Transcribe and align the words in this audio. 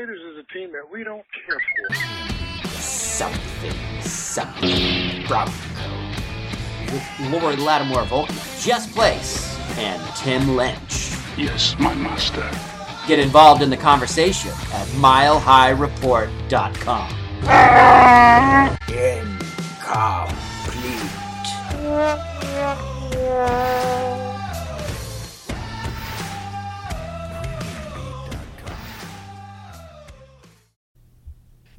Raiders 0.00 0.20
is 0.32 0.38
a 0.38 0.46
team 0.54 0.72
that 0.72 0.90
we 0.90 1.04
don't 1.04 1.26
care 1.46 1.60
for. 1.60 1.94
Something, 2.70 3.74
something, 4.00 5.26
Bronco. 5.26 5.52
With 6.90 7.04
Lori 7.30 7.56
Lattimore 7.56 8.04
Volkman, 8.04 8.64
Jess 8.64 8.90
Place, 8.90 9.58
and 9.76 10.00
Tim 10.16 10.56
Lynch. 10.56 11.10
Yes, 11.36 11.76
my 11.78 11.92
master. 11.92 12.50
Get 13.06 13.18
involved 13.18 13.60
in 13.60 13.68
the 13.68 13.76
conversation 13.76 14.52
at 14.72 14.86
milehighreport.com. 14.96 17.16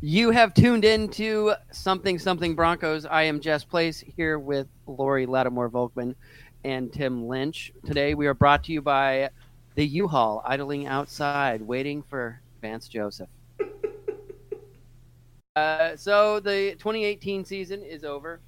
You 0.03 0.31
have 0.31 0.55
tuned 0.55 0.83
in 0.83 1.09
to 1.09 1.53
Something 1.71 2.17
Something 2.17 2.55
Broncos. 2.55 3.05
I 3.05 3.21
am 3.21 3.39
Jess 3.39 3.63
Place 3.63 3.99
here 3.99 4.39
with 4.39 4.65
Lori 4.87 5.27
Lattimore 5.27 5.69
Volkman 5.69 6.15
and 6.63 6.91
Tim 6.91 7.27
Lynch. 7.27 7.71
Today 7.85 8.15
we 8.15 8.25
are 8.25 8.33
brought 8.33 8.63
to 8.63 8.71
you 8.71 8.81
by 8.81 9.29
the 9.75 9.85
U-Haul 9.85 10.41
idling 10.43 10.87
outside 10.87 11.61
waiting 11.61 12.01
for 12.01 12.41
Vance 12.63 12.87
Joseph. 12.87 13.29
uh, 15.55 15.95
so 15.95 16.39
the 16.39 16.71
2018 16.79 17.45
season 17.45 17.83
is 17.83 18.03
over, 18.03 18.39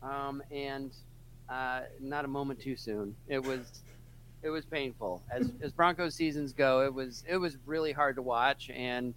um, 0.00 0.44
and 0.52 0.92
uh, 1.48 1.80
not 1.98 2.24
a 2.24 2.28
moment 2.28 2.60
too 2.60 2.76
soon. 2.76 3.16
It 3.26 3.42
was 3.42 3.82
it 4.44 4.48
was 4.48 4.64
painful 4.64 5.24
as 5.32 5.50
as 5.60 5.72
Broncos 5.72 6.14
seasons 6.14 6.52
go. 6.52 6.82
It 6.82 6.94
was 6.94 7.24
it 7.28 7.36
was 7.36 7.56
really 7.66 7.90
hard 7.90 8.14
to 8.14 8.22
watch, 8.22 8.70
and 8.70 9.12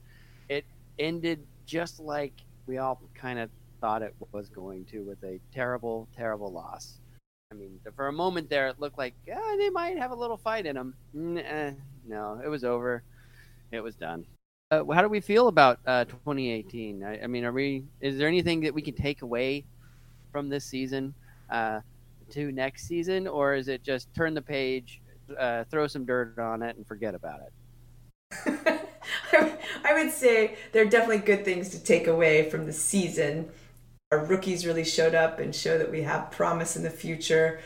it 0.49 0.65
ended 0.97 1.45
just 1.67 1.99
like 1.99 2.33
we 2.65 2.79
all 2.79 2.99
kind 3.13 3.37
of 3.37 3.51
thought 3.79 4.01
it 4.01 4.15
was 4.31 4.49
going 4.49 4.85
to 4.85 5.03
with 5.03 5.21
a 5.23 5.39
terrible, 5.53 6.07
terrible 6.15 6.51
loss. 6.51 6.97
I 7.51 7.55
mean, 7.55 7.79
for 7.95 8.07
a 8.07 8.11
moment 8.11 8.49
there, 8.49 8.67
it 8.67 8.79
looked 8.79 8.97
like 8.97 9.13
they 9.25 9.69
might 9.69 9.97
have 9.97 10.11
a 10.11 10.15
little 10.15 10.37
fight 10.37 10.65
in 10.65 10.75
them. 10.75 10.95
Nah, 11.13 11.71
no, 12.07 12.41
it 12.43 12.47
was 12.47 12.63
over. 12.63 13.03
It 13.71 13.81
was 13.81 13.95
done. 13.95 14.25
Uh, 14.71 14.83
how 14.91 15.01
do 15.01 15.07
we 15.07 15.21
feel 15.21 15.47
about 15.47 15.79
uh, 15.85 16.03
2018? 16.05 17.03
I, 17.03 17.21
I, 17.23 17.27
mean, 17.27 17.45
are 17.45 17.53
we? 17.53 17.85
Is 18.01 18.17
there 18.17 18.27
anything 18.27 18.61
that 18.61 18.73
we 18.73 18.81
can 18.81 18.95
take 18.95 19.21
away 19.21 19.63
from 20.31 20.49
this 20.49 20.65
season 20.65 21.13
uh, 21.49 21.79
to 22.31 22.51
next 22.51 22.85
season, 22.87 23.27
or 23.27 23.53
is 23.53 23.69
it 23.69 23.81
just 23.81 24.13
turn 24.13 24.33
the 24.33 24.41
page, 24.41 25.01
uh, 25.39 25.63
throw 25.65 25.87
some 25.87 26.05
dirt 26.05 26.37
on 26.37 26.61
it, 26.63 26.75
and 26.75 26.85
forget 26.85 27.15
about 27.15 27.39
it? 27.41 28.73
I 29.83 29.93
would 29.93 30.11
say 30.11 30.57
there 30.71 30.83
are 30.83 30.89
definitely 30.89 31.19
good 31.19 31.45
things 31.45 31.69
to 31.69 31.83
take 31.83 32.07
away 32.07 32.49
from 32.49 32.65
the 32.65 32.73
season. 32.73 33.49
Our 34.11 34.25
rookies 34.25 34.65
really 34.65 34.85
showed 34.85 35.15
up 35.15 35.39
and 35.39 35.53
show 35.53 35.77
that 35.77 35.91
we 35.91 36.03
have 36.03 36.31
promise 36.31 36.75
in 36.75 36.83
the 36.83 36.89
future. 36.89 37.59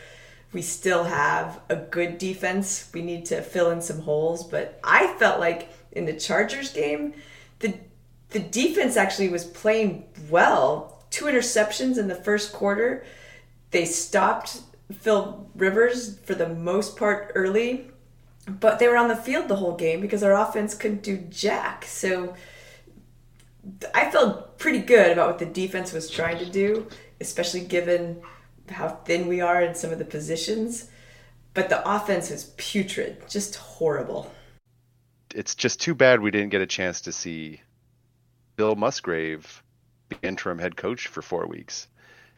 We 0.52 0.62
still 0.62 1.04
have 1.04 1.60
a 1.68 1.76
good 1.76 2.18
defense. 2.18 2.90
We 2.92 3.02
need 3.02 3.24
to 3.26 3.42
fill 3.42 3.70
in 3.70 3.80
some 3.80 4.00
holes, 4.00 4.44
but 4.44 4.78
I 4.84 5.14
felt 5.18 5.40
like 5.40 5.72
in 5.92 6.04
the 6.04 6.12
Chargers 6.12 6.72
game, 6.72 7.14
the 7.60 7.74
the 8.30 8.40
defense 8.40 8.96
actually 8.96 9.28
was 9.28 9.44
playing 9.44 10.06
well. 10.30 11.04
Two 11.10 11.26
interceptions 11.26 11.98
in 11.98 12.08
the 12.08 12.14
first 12.14 12.52
quarter. 12.52 13.04
They 13.70 13.84
stopped 13.84 14.62
Phil 14.90 15.46
Rivers 15.54 16.18
for 16.20 16.34
the 16.34 16.48
most 16.48 16.96
part 16.96 17.32
early 17.34 17.91
but 18.60 18.78
they 18.78 18.88
were 18.88 18.96
on 18.96 19.08
the 19.08 19.16
field 19.16 19.48
the 19.48 19.56
whole 19.56 19.76
game 19.76 20.00
because 20.00 20.22
our 20.22 20.34
offense 20.34 20.74
couldn't 20.74 21.02
do 21.02 21.16
jack. 21.30 21.84
So 21.84 22.34
I 23.94 24.10
felt 24.10 24.58
pretty 24.58 24.80
good 24.80 25.12
about 25.12 25.28
what 25.28 25.38
the 25.38 25.46
defense 25.46 25.92
was 25.92 26.10
trying 26.10 26.38
to 26.38 26.46
do, 26.46 26.88
especially 27.20 27.60
given 27.60 28.20
how 28.68 28.88
thin 28.88 29.28
we 29.28 29.40
are 29.40 29.62
in 29.62 29.74
some 29.74 29.92
of 29.92 29.98
the 29.98 30.04
positions. 30.04 30.88
But 31.54 31.68
the 31.68 31.86
offense 31.88 32.30
was 32.30 32.52
putrid, 32.56 33.22
just 33.28 33.56
horrible. 33.56 34.32
It's 35.34 35.54
just 35.54 35.80
too 35.80 35.94
bad 35.94 36.20
we 36.20 36.30
didn't 36.30 36.50
get 36.50 36.60
a 36.60 36.66
chance 36.66 37.02
to 37.02 37.12
see 37.12 37.60
Bill 38.56 38.74
Musgrave, 38.74 39.62
the 40.08 40.16
interim 40.22 40.58
head 40.58 40.76
coach 40.76 41.06
for 41.06 41.22
four 41.22 41.46
weeks, 41.46 41.88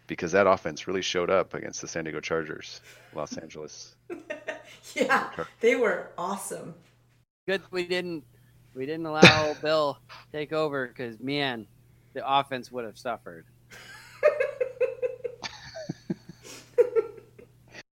because 0.06 0.32
that 0.32 0.46
offense 0.46 0.86
really 0.86 1.02
showed 1.02 1.30
up 1.30 1.54
against 1.54 1.80
the 1.80 1.88
San 1.88 2.04
Diego 2.04 2.20
Chargers, 2.20 2.80
Los 3.14 3.36
Angeles. 3.36 3.94
yeah, 4.94 5.30
they 5.60 5.76
were 5.76 6.10
awesome. 6.16 6.74
Good 7.46 7.62
we 7.70 7.84
didn't 7.84 8.24
we 8.74 8.86
didn't 8.86 9.06
allow 9.06 9.54
Bill 9.62 9.98
take 10.32 10.52
over 10.52 10.88
because 10.88 11.20
man, 11.20 11.66
the 12.12 12.26
offense 12.26 12.72
would 12.72 12.84
have 12.84 12.98
suffered. 12.98 13.46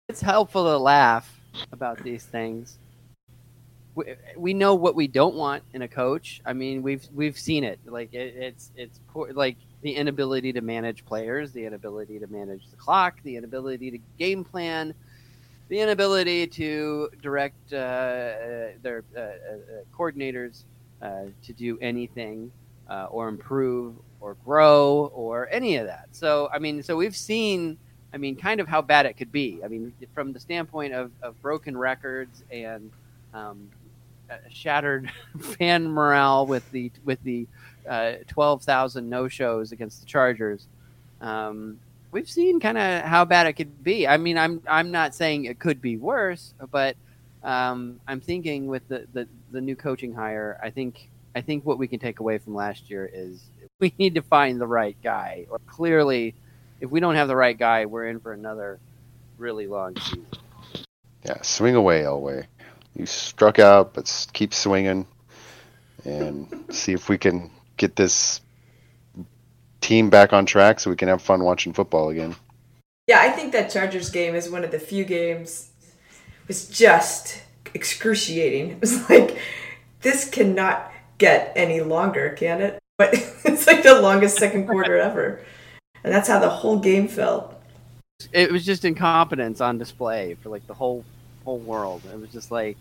it's 0.09 0.21
helpful 0.21 0.63
to 0.65 0.77
laugh 0.77 1.39
about 1.71 2.03
these 2.03 2.25
things. 2.25 2.77
We, 3.95 4.15
we 4.35 4.53
know 4.53 4.75
what 4.75 4.95
we 4.95 5.07
don't 5.07 5.35
want 5.35 5.63
in 5.73 5.81
a 5.83 5.87
coach. 5.87 6.41
I 6.45 6.51
mean, 6.53 6.81
we've 6.81 7.07
we've 7.13 7.37
seen 7.37 7.63
it. 7.63 7.79
Like 7.85 8.13
it, 8.13 8.35
it's 8.35 8.71
it's 8.75 8.99
poor, 9.07 9.31
like 9.31 9.57
the 9.81 9.95
inability 9.95 10.51
to 10.53 10.61
manage 10.61 11.05
players, 11.05 11.51
the 11.51 11.65
inability 11.65 12.19
to 12.19 12.27
manage 12.27 12.69
the 12.71 12.75
clock, 12.75 13.21
the 13.23 13.37
inability 13.37 13.91
to 13.91 13.99
game 14.17 14.43
plan 14.43 14.93
the 15.67 15.79
inability 15.79 16.47
to 16.47 17.09
direct 17.21 17.73
uh, 17.73 17.75
uh 17.75 18.31
their 18.81 19.03
uh, 19.17 19.21
coordinators 19.97 20.63
to 21.01 21.53
do 21.53 21.77
anything 21.81 22.51
or 23.09 23.27
improve 23.27 23.95
or 24.19 24.35
grow 24.43 25.11
or 25.13 25.47
any 25.51 25.75
of 25.75 25.85
that. 25.85 26.07
So, 26.11 26.49
I 26.51 26.57
mean, 26.57 26.81
so 26.81 26.95
we've 26.95 27.15
seen, 27.15 27.77
I 28.11 28.17
mean, 28.17 28.35
kind 28.35 28.59
of 28.59 28.67
how 28.67 28.81
bad 28.81 29.05
it 29.05 29.13
could 29.13 29.31
be. 29.31 29.59
I 29.63 29.67
mean, 29.67 29.93
from 30.15 30.33
the 30.33 30.39
standpoint 30.39 30.93
of, 30.93 31.11
of 31.21 31.39
broken 31.43 31.77
records 31.77 32.43
and 32.49 32.89
um, 33.35 33.69
shattered 34.49 35.11
fan 35.39 35.87
morale 35.87 36.47
with 36.47 36.69
the 36.71 36.91
with 37.03 37.21
the 37.23 37.47
uh, 37.87 38.13
twelve 38.27 38.63
thousand 38.63 39.09
no 39.09 39.27
shows 39.27 39.71
against 39.71 39.99
the 39.99 40.05
Chargers. 40.05 40.67
Um, 41.21 41.79
we've 42.11 42.29
seen 42.29 42.59
kind 42.59 42.77
of 42.77 43.03
how 43.03 43.25
bad 43.25 43.47
it 43.47 43.53
could 43.53 43.83
be. 43.83 44.07
I 44.07 44.17
mean, 44.17 44.37
I'm 44.37 44.61
I'm 44.67 44.91
not 44.91 45.15
saying 45.15 45.45
it 45.45 45.59
could 45.59 45.81
be 45.81 45.97
worse, 45.97 46.53
but 46.71 46.95
um, 47.43 47.99
I'm 48.07 48.21
thinking 48.21 48.67
with 48.67 48.87
the, 48.87 49.07
the 49.13 49.27
the 49.51 49.61
new 49.61 49.75
coaching 49.75 50.13
hire, 50.13 50.59
I 50.61 50.71
think 50.71 51.09
I 51.35 51.41
think 51.41 51.65
what 51.65 51.77
we 51.77 51.87
can 51.87 51.99
take 51.99 52.19
away 52.19 52.37
from 52.37 52.55
last 52.55 52.89
year 52.89 53.09
is 53.13 53.43
we 53.79 53.93
need 53.99 54.15
to 54.15 54.21
find 54.21 54.59
the 54.59 54.67
right 54.67 54.97
guy. 55.03 55.45
Or 55.49 55.59
clearly, 55.67 56.33
if 56.79 56.89
we 56.89 56.99
don't 56.99 57.15
have 57.15 57.27
the 57.27 57.35
right 57.35 57.57
guy, 57.57 57.85
we're 57.85 58.07
in 58.07 58.19
for 58.19 58.33
another 58.33 58.79
really 59.37 59.67
long 59.67 59.95
season. 59.97 60.25
Yeah, 61.23 61.41
swing 61.41 61.75
away, 61.75 62.03
Elway. 62.03 62.45
You 62.95 63.05
struck 63.05 63.59
out, 63.59 63.93
but 63.93 64.27
keep 64.33 64.53
swinging, 64.53 65.05
and 66.05 66.65
see 66.69 66.93
if 66.93 67.09
we 67.09 67.17
can 67.17 67.51
get 67.77 67.95
this 67.95 68.41
team 69.85 70.09
back 70.09 70.33
on 70.33 70.45
track 70.45 70.79
so 70.79 70.89
we 70.89 70.95
can 70.95 71.07
have 71.07 71.21
fun 71.21 71.43
watching 71.43 71.71
football 71.71 72.09
again. 72.09 72.35
Yeah, 73.07 73.19
I 73.19 73.29
think 73.29 73.51
that 73.53 73.69
Chargers 73.69 74.09
game 74.09 74.33
is 74.33 74.49
one 74.49 74.63
of 74.63 74.71
the 74.71 74.79
few 74.79 75.05
games 75.05 75.69
was 76.47 76.67
just 76.67 77.41
excruciating. 77.73 78.71
It 78.71 78.81
was 78.81 79.09
like 79.09 79.37
this 80.01 80.29
cannot 80.29 80.91
get 81.19 81.53
any 81.55 81.81
longer, 81.81 82.29
can 82.31 82.61
it? 82.61 82.79
But 82.97 83.13
it's 83.45 83.67
like 83.67 83.83
the 83.83 84.01
longest 84.01 84.37
second 84.37 84.67
quarter 84.67 84.97
ever. 85.09 85.41
And 86.03 86.13
that's 86.13 86.27
how 86.27 86.39
the 86.39 86.49
whole 86.49 86.79
game 86.79 87.07
felt. 87.07 87.53
It 88.31 88.51
was 88.51 88.65
just 88.65 88.85
incompetence 88.85 89.61
on 89.61 89.77
display 89.77 90.35
for 90.41 90.49
like 90.49 90.65
the 90.67 90.73
whole 90.73 91.05
whole 91.43 91.59
world. 91.59 92.01
It 92.11 92.19
was 92.19 92.31
just 92.31 92.49
like 92.49 92.77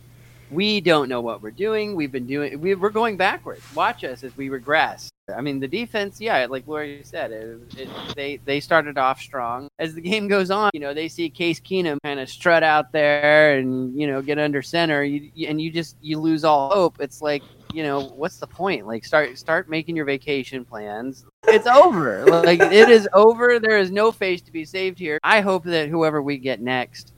we 0.55 0.81
don't 0.81 1.09
know 1.09 1.21
what 1.21 1.43
we're 1.43 1.51
doing. 1.51 1.95
We've 1.95 2.13
been 2.13 2.27
doing 2.27 2.61
we, 2.61 2.75
we're 2.75 2.91
going 2.91 3.17
backwards. 3.17 3.63
Watch 3.75 4.05
us 4.05 4.23
as 4.25 4.37
we 4.37 4.49
regress. 4.49 5.11
I 5.35 5.41
mean, 5.41 5.59
the 5.59 5.69
defense, 5.69 6.21
yeah, 6.21 6.47
like 6.49 6.67
Lori 6.67 7.01
said, 7.03 7.33
it, 7.33 7.59
it, 7.79 7.89
they 8.15 8.37
they 8.45 8.61
started 8.61 8.99
off 8.99 9.21
strong. 9.21 9.69
As 9.79 9.95
the 9.95 10.01
game 10.01 10.29
goes 10.29 10.51
on, 10.51 10.71
you 10.75 10.81
know, 10.81 10.95
they 10.95 11.09
see 11.09 11.31
Case 11.31 11.61
Keenum 11.61 11.99
kind 12.05 12.21
of 12.21 12.29
strut 12.29 12.63
out 12.63 12.93
there 12.93 13.59
and 13.59 13.99
you 13.99 14.07
know 14.07 14.23
get 14.23 14.39
under 14.39 14.63
center, 14.63 15.03
you, 15.03 15.31
and 15.49 15.61
you 15.61 15.71
just 15.71 15.97
you 16.01 16.21
lose 16.21 16.45
all 16.45 16.71
hope. 16.71 17.01
It's 17.01 17.23
like 17.23 17.43
you 17.73 17.83
know 17.83 18.01
what's 18.17 18.37
the 18.37 18.47
point? 18.47 18.87
Like 18.87 19.05
start 19.05 19.37
start 19.39 19.69
making 19.69 19.97
your 19.97 20.05
vacation 20.05 20.65
plans. 20.65 21.25
It's 21.47 21.67
over. 21.67 22.27
like 22.27 22.61
it 22.61 22.89
is 22.89 23.09
over. 23.15 23.59
There 23.59 23.79
is 23.79 23.91
no 23.91 24.13
face 24.13 24.43
to 24.43 24.53
be 24.53 24.65
saved 24.65 24.99
here. 24.99 25.19
I 25.23 25.41
hope 25.41 25.65
that 25.65 25.89
whoever 25.89 26.23
we 26.23 26.37
get 26.37 26.61
next 26.61 27.14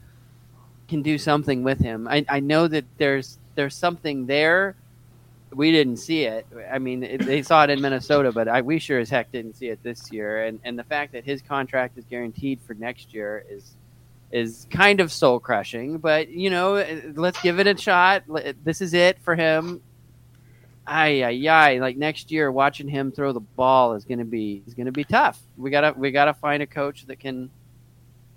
can 0.88 1.02
do 1.02 1.18
something 1.18 1.62
with 1.62 1.78
him. 1.78 2.06
I, 2.08 2.24
I 2.28 2.40
know 2.40 2.68
that 2.68 2.84
there's 2.98 3.38
there's 3.54 3.74
something 3.74 4.26
there 4.26 4.76
we 5.56 5.72
didn't 5.72 5.96
see 5.96 6.24
it. 6.24 6.46
I 6.70 6.78
mean, 6.78 7.02
it, 7.02 7.24
they 7.24 7.42
saw 7.42 7.64
it 7.64 7.70
in 7.70 7.80
Minnesota, 7.80 8.32
but 8.32 8.48
I, 8.48 8.60
we 8.60 8.78
sure 8.78 8.98
as 8.98 9.08
heck 9.08 9.32
didn't 9.32 9.56
see 9.56 9.68
it 9.68 9.82
this 9.82 10.12
year. 10.12 10.44
And 10.44 10.60
and 10.64 10.78
the 10.78 10.84
fact 10.84 11.12
that 11.12 11.24
his 11.24 11.40
contract 11.40 11.96
is 11.96 12.04
guaranteed 12.04 12.60
for 12.60 12.74
next 12.74 13.14
year 13.14 13.44
is 13.48 13.74
is 14.32 14.66
kind 14.70 15.00
of 15.00 15.12
soul 15.12 15.40
crushing. 15.40 15.98
But 15.98 16.28
you 16.28 16.50
know, 16.50 16.74
eh, 16.74 17.00
let's 17.14 17.40
give 17.40 17.58
it 17.58 17.66
a 17.66 17.76
shot. 17.76 18.24
Eh, 18.42 18.52
this 18.64 18.80
is 18.80 18.92
it 18.92 19.18
for 19.20 19.34
him. 19.34 19.80
ay 20.86 21.24
ay 21.24 21.48
ay, 21.48 21.78
like 21.78 21.96
next 21.96 22.30
year, 22.30 22.50
watching 22.52 22.88
him 22.88 23.12
throw 23.12 23.32
the 23.32 23.40
ball 23.40 23.94
is 23.94 24.04
gonna 24.04 24.24
be 24.24 24.62
is 24.66 24.74
gonna 24.74 24.92
be 24.92 25.04
tough. 25.04 25.40
We 25.56 25.70
gotta 25.70 25.94
we 25.96 26.10
gotta 26.10 26.34
find 26.34 26.62
a 26.62 26.66
coach 26.66 27.06
that 27.06 27.20
can 27.20 27.50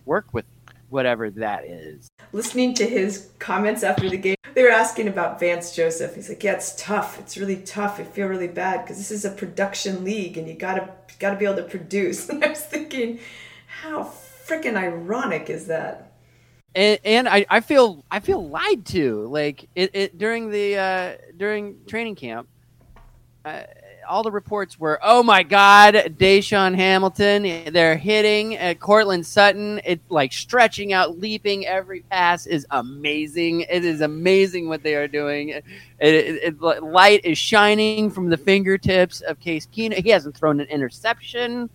work 0.05 0.27
with 0.31 0.45
whatever 0.89 1.29
that 1.31 1.65
is. 1.65 2.09
Listening 2.31 2.73
to 2.75 2.85
his 2.85 3.29
comments 3.39 3.83
after 3.83 4.09
the 4.09 4.17
game, 4.17 4.35
they 4.53 4.63
were 4.63 4.69
asking 4.69 5.07
about 5.07 5.39
Vance 5.39 5.75
Joseph. 5.75 6.15
He's 6.15 6.29
like, 6.29 6.43
"Yeah, 6.43 6.53
it's 6.53 6.75
tough. 6.75 7.19
It's 7.19 7.37
really 7.37 7.57
tough. 7.57 7.99
I 7.99 8.03
feel 8.03 8.27
really 8.27 8.47
bad 8.47 8.83
because 8.83 8.97
this 8.97 9.11
is 9.11 9.25
a 9.25 9.31
production 9.31 10.03
league, 10.03 10.37
and 10.37 10.47
you 10.47 10.53
gotta 10.53 10.89
gotta 11.19 11.37
be 11.37 11.45
able 11.45 11.57
to 11.57 11.63
produce." 11.63 12.29
And 12.29 12.43
I 12.43 12.49
was 12.49 12.63
thinking, 12.63 13.19
how 13.67 14.03
freaking 14.03 14.75
ironic 14.75 15.49
is 15.49 15.67
that? 15.67 16.09
and, 16.75 16.99
and 17.03 17.29
I, 17.29 17.45
I 17.49 17.59
feel 17.61 18.05
I 18.11 18.19
feel 18.19 18.47
lied 18.47 18.85
to. 18.87 19.27
Like 19.27 19.67
it, 19.75 19.91
it 19.93 20.17
during 20.17 20.49
the 20.49 20.77
uh, 20.77 21.17
during 21.35 21.77
training 21.87 22.15
camp, 22.15 22.47
uh, 23.45 23.63
all 24.09 24.23
the 24.23 24.31
reports 24.31 24.79
were, 24.79 24.99
"Oh 25.03 25.23
my 25.23 25.43
God, 25.43 25.93
DaeSean 25.93 26.75
Hamilton! 26.75 27.71
They're 27.71 27.95
hitting 27.95 28.55
at 28.57 28.79
Courtland 28.79 29.25
Sutton. 29.25 29.79
It's 29.85 30.03
like 30.09 30.33
stretching 30.33 30.91
out, 30.91 31.19
leaping. 31.19 31.65
Every 31.65 32.01
pass 32.01 32.47
is 32.47 32.65
amazing. 32.71 33.61
It 33.61 33.85
is 33.85 34.01
amazing 34.01 34.67
what 34.67 34.83
they 34.83 34.95
are 34.95 35.07
doing. 35.07 35.49
It, 35.49 35.63
it, 35.99 36.43
it, 36.43 36.61
light 36.61 37.23
is 37.23 37.37
shining 37.37 38.09
from 38.09 38.29
the 38.29 38.37
fingertips 38.37 39.21
of 39.21 39.39
Case 39.39 39.67
Keenum. 39.67 40.03
He 40.03 40.09
hasn't 40.09 40.35
thrown 40.35 40.59
an 40.59 40.67
interception." 40.67 41.69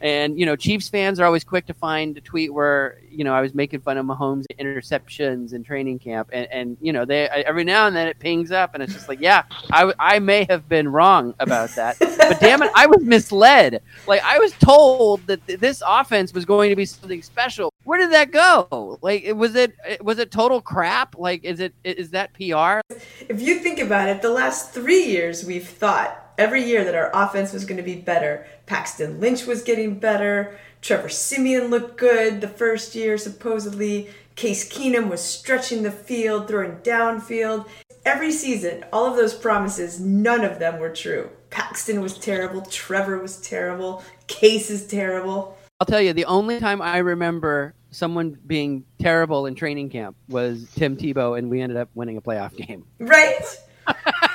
And 0.00 0.38
you 0.38 0.44
know, 0.44 0.56
Chiefs 0.56 0.88
fans 0.88 1.18
are 1.20 1.24
always 1.24 1.44
quick 1.44 1.66
to 1.66 1.74
find 1.74 2.16
a 2.18 2.20
tweet 2.20 2.52
where 2.52 2.98
you 3.10 3.24
know 3.24 3.32
I 3.32 3.40
was 3.40 3.54
making 3.54 3.80
fun 3.80 3.96
of 3.96 4.04
Mahomes' 4.04 4.44
interceptions 4.58 5.54
in 5.54 5.62
training 5.62 5.98
camp, 5.98 6.28
and, 6.32 6.46
and 6.50 6.76
you 6.80 6.92
know 6.92 7.04
they 7.04 7.28
every 7.28 7.64
now 7.64 7.86
and 7.86 7.96
then 7.96 8.06
it 8.06 8.18
pings 8.18 8.50
up, 8.50 8.74
and 8.74 8.82
it's 8.82 8.92
just 8.92 9.08
like, 9.08 9.20
yeah, 9.20 9.44
I, 9.70 9.92
I 9.98 10.18
may 10.18 10.46
have 10.50 10.68
been 10.68 10.88
wrong 10.88 11.34
about 11.40 11.70
that, 11.70 11.98
but 11.98 12.40
damn 12.40 12.62
it, 12.62 12.70
I 12.74 12.86
was 12.86 13.02
misled. 13.02 13.82
Like 14.06 14.22
I 14.22 14.38
was 14.38 14.52
told 14.52 15.26
that 15.26 15.46
th- 15.46 15.60
this 15.60 15.82
offense 15.86 16.32
was 16.34 16.44
going 16.44 16.70
to 16.70 16.76
be 16.76 16.84
something 16.84 17.22
special. 17.22 17.72
Where 17.84 17.98
did 17.98 18.12
that 18.12 18.30
go? 18.30 18.98
Like, 19.00 19.24
was 19.34 19.54
it 19.54 19.74
was 20.02 20.18
it 20.18 20.30
total 20.30 20.60
crap? 20.60 21.16
Like, 21.16 21.44
is 21.44 21.60
it 21.60 21.74
is 21.84 22.10
that 22.10 22.34
PR? 22.34 22.80
If 23.28 23.40
you 23.40 23.60
think 23.60 23.78
about 23.78 24.08
it, 24.08 24.20
the 24.20 24.30
last 24.30 24.72
three 24.72 25.04
years 25.04 25.44
we've 25.44 25.66
thought 25.66 26.25
every 26.38 26.62
year 26.64 26.84
that 26.84 26.94
our 26.94 27.10
offense 27.12 27.52
was 27.52 27.64
going 27.64 27.76
to 27.76 27.82
be 27.82 27.96
better. 27.96 28.46
Paxton 28.66 29.20
Lynch 29.20 29.46
was 29.46 29.62
getting 29.62 29.98
better. 29.98 30.58
Trevor 30.80 31.08
Siemian 31.08 31.68
looked 31.68 31.96
good 31.96 32.40
the 32.40 32.48
first 32.48 32.94
year, 32.94 33.18
supposedly. 33.18 34.08
Case 34.36 34.70
Keenum 34.70 35.08
was 35.08 35.22
stretching 35.22 35.82
the 35.82 35.90
field, 35.90 36.46
throwing 36.46 36.76
downfield. 36.78 37.66
Every 38.04 38.30
season, 38.30 38.84
all 38.92 39.06
of 39.06 39.16
those 39.16 39.34
promises, 39.34 39.98
none 39.98 40.44
of 40.44 40.58
them 40.58 40.78
were 40.78 40.90
true. 40.90 41.30
Paxton 41.50 42.00
was 42.00 42.18
terrible. 42.18 42.60
Trevor 42.62 43.18
was 43.18 43.40
terrible. 43.40 44.04
Case 44.26 44.70
is 44.70 44.86
terrible. 44.86 45.56
I'll 45.80 45.86
tell 45.86 46.00
you, 46.00 46.12
the 46.12 46.26
only 46.26 46.60
time 46.60 46.80
I 46.82 46.98
remember 46.98 47.74
someone 47.90 48.38
being 48.46 48.84
terrible 49.00 49.46
in 49.46 49.54
training 49.54 49.90
camp 49.90 50.16
was 50.28 50.70
Tim 50.74 50.96
Tebow, 50.96 51.38
and 51.38 51.50
we 51.50 51.60
ended 51.60 51.78
up 51.78 51.88
winning 51.94 52.16
a 52.16 52.22
playoff 52.22 52.54
game. 52.54 52.84
Right? 52.98 53.44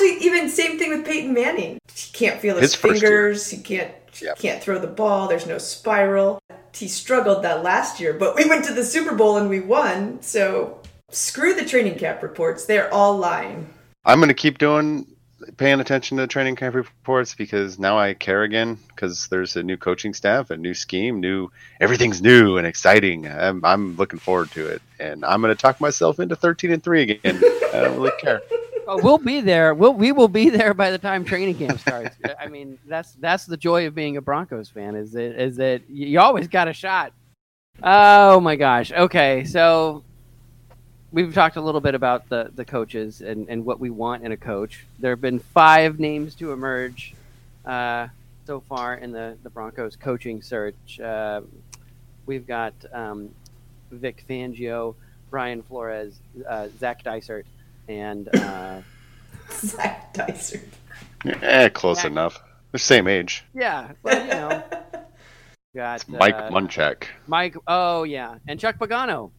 I 0.00 0.04
mean, 0.04 0.12
he 0.12 0.16
actually 0.16 0.26
even 0.26 0.48
same 0.48 0.78
thing 0.78 0.90
with 0.90 1.04
Peyton 1.04 1.32
Manning. 1.32 1.78
He 1.94 2.12
can't 2.12 2.40
feel 2.40 2.56
his, 2.56 2.74
his 2.74 2.74
fingers. 2.74 3.50
He 3.50 3.58
can't 3.58 3.92
yep. 4.20 4.38
can't 4.38 4.62
throw 4.62 4.78
the 4.78 4.86
ball. 4.86 5.28
There's 5.28 5.46
no 5.46 5.58
spiral. 5.58 6.40
He 6.74 6.88
struggled 6.88 7.42
that 7.44 7.62
last 7.62 8.00
year, 8.00 8.12
but 8.12 8.36
we 8.36 8.48
went 8.48 8.64
to 8.66 8.74
the 8.74 8.84
Super 8.84 9.14
Bowl 9.14 9.36
and 9.36 9.48
we 9.48 9.60
won. 9.60 10.22
So 10.22 10.80
screw 11.10 11.54
the 11.54 11.64
training 11.64 11.98
camp 11.98 12.22
reports. 12.22 12.66
They're 12.66 12.92
all 12.92 13.16
lying. 13.16 13.68
I'm 14.04 14.18
going 14.18 14.28
to 14.28 14.34
keep 14.34 14.58
doing 14.58 15.06
paying 15.56 15.80
attention 15.80 16.18
to 16.18 16.22
the 16.22 16.26
training 16.26 16.54
camp 16.54 16.74
reports 16.74 17.34
because 17.34 17.78
now 17.78 17.98
I 17.98 18.12
care 18.12 18.42
again 18.42 18.78
because 18.88 19.28
there's 19.28 19.56
a 19.56 19.62
new 19.62 19.76
coaching 19.76 20.12
staff, 20.12 20.50
a 20.50 20.56
new 20.56 20.74
scheme, 20.74 21.20
new 21.20 21.50
everything's 21.80 22.20
new 22.20 22.58
and 22.58 22.66
exciting. 22.66 23.26
I'm, 23.26 23.64
I'm 23.64 23.96
looking 23.96 24.18
forward 24.18 24.50
to 24.52 24.66
it, 24.66 24.82
and 24.98 25.24
I'm 25.24 25.40
going 25.40 25.54
to 25.54 25.60
talk 25.60 25.80
myself 25.80 26.20
into 26.20 26.36
13 26.36 26.72
and 26.72 26.82
three 26.82 27.02
again. 27.02 27.42
I 27.72 27.80
don't 27.80 27.96
really 27.96 28.12
care. 28.20 28.42
Well, 28.90 29.04
we'll 29.04 29.18
be 29.18 29.40
there. 29.40 29.72
We'll 29.72 29.94
we 29.94 30.10
will 30.10 30.26
be 30.26 30.50
there 30.50 30.74
by 30.74 30.90
the 30.90 30.98
time 30.98 31.24
training 31.24 31.58
camp 31.58 31.78
starts. 31.78 32.16
I 32.40 32.48
mean, 32.48 32.76
that's 32.88 33.12
that's 33.12 33.46
the 33.46 33.56
joy 33.56 33.86
of 33.86 33.94
being 33.94 34.16
a 34.16 34.20
Broncos 34.20 34.68
fan 34.68 34.96
is 34.96 35.12
that 35.12 35.40
is 35.40 35.56
that 35.58 35.88
you 35.88 36.18
always 36.18 36.48
got 36.48 36.66
a 36.66 36.72
shot. 36.72 37.12
Oh 37.84 38.40
my 38.40 38.56
gosh. 38.56 38.90
Okay, 38.90 39.44
so 39.44 40.02
we've 41.12 41.32
talked 41.32 41.54
a 41.54 41.60
little 41.60 41.80
bit 41.80 41.94
about 41.94 42.28
the, 42.28 42.50
the 42.56 42.64
coaches 42.64 43.20
and, 43.20 43.48
and 43.48 43.64
what 43.64 43.78
we 43.78 43.90
want 43.90 44.24
in 44.24 44.32
a 44.32 44.36
coach. 44.36 44.84
There 44.98 45.12
have 45.12 45.20
been 45.20 45.38
five 45.38 46.00
names 46.00 46.34
to 46.36 46.50
emerge 46.50 47.14
uh, 47.64 48.08
so 48.44 48.60
far 48.68 48.96
in 48.96 49.12
the, 49.12 49.36
the 49.44 49.50
Broncos 49.50 49.94
coaching 49.94 50.42
search. 50.42 50.98
Uh, 50.98 51.42
we've 52.26 52.46
got 52.46 52.74
um, 52.92 53.30
Vic 53.92 54.24
Fangio, 54.28 54.96
Brian 55.30 55.62
Flores, 55.62 56.18
uh, 56.48 56.66
Zach 56.78 57.04
Dysert, 57.04 57.44
and 57.98 58.28
uh, 58.36 58.80
Zach 59.50 60.14
Dysert. 60.14 60.62
Eh, 61.42 61.68
close 61.70 61.98
Zach. 61.98 62.10
enough. 62.10 62.40
They're 62.70 62.78
same 62.78 63.08
age. 63.08 63.44
Yeah, 63.54 63.92
but 64.02 64.22
you 64.22 64.28
know. 64.28 64.62
Got 65.74 66.00
it's 66.00 66.08
Mike 66.08 66.34
uh, 66.34 66.50
Munchak. 66.50 67.04
Mike, 67.26 67.56
oh 67.66 68.02
yeah, 68.04 68.36
and 68.48 68.58
Chuck 68.58 68.78
Pagano. 68.78 69.30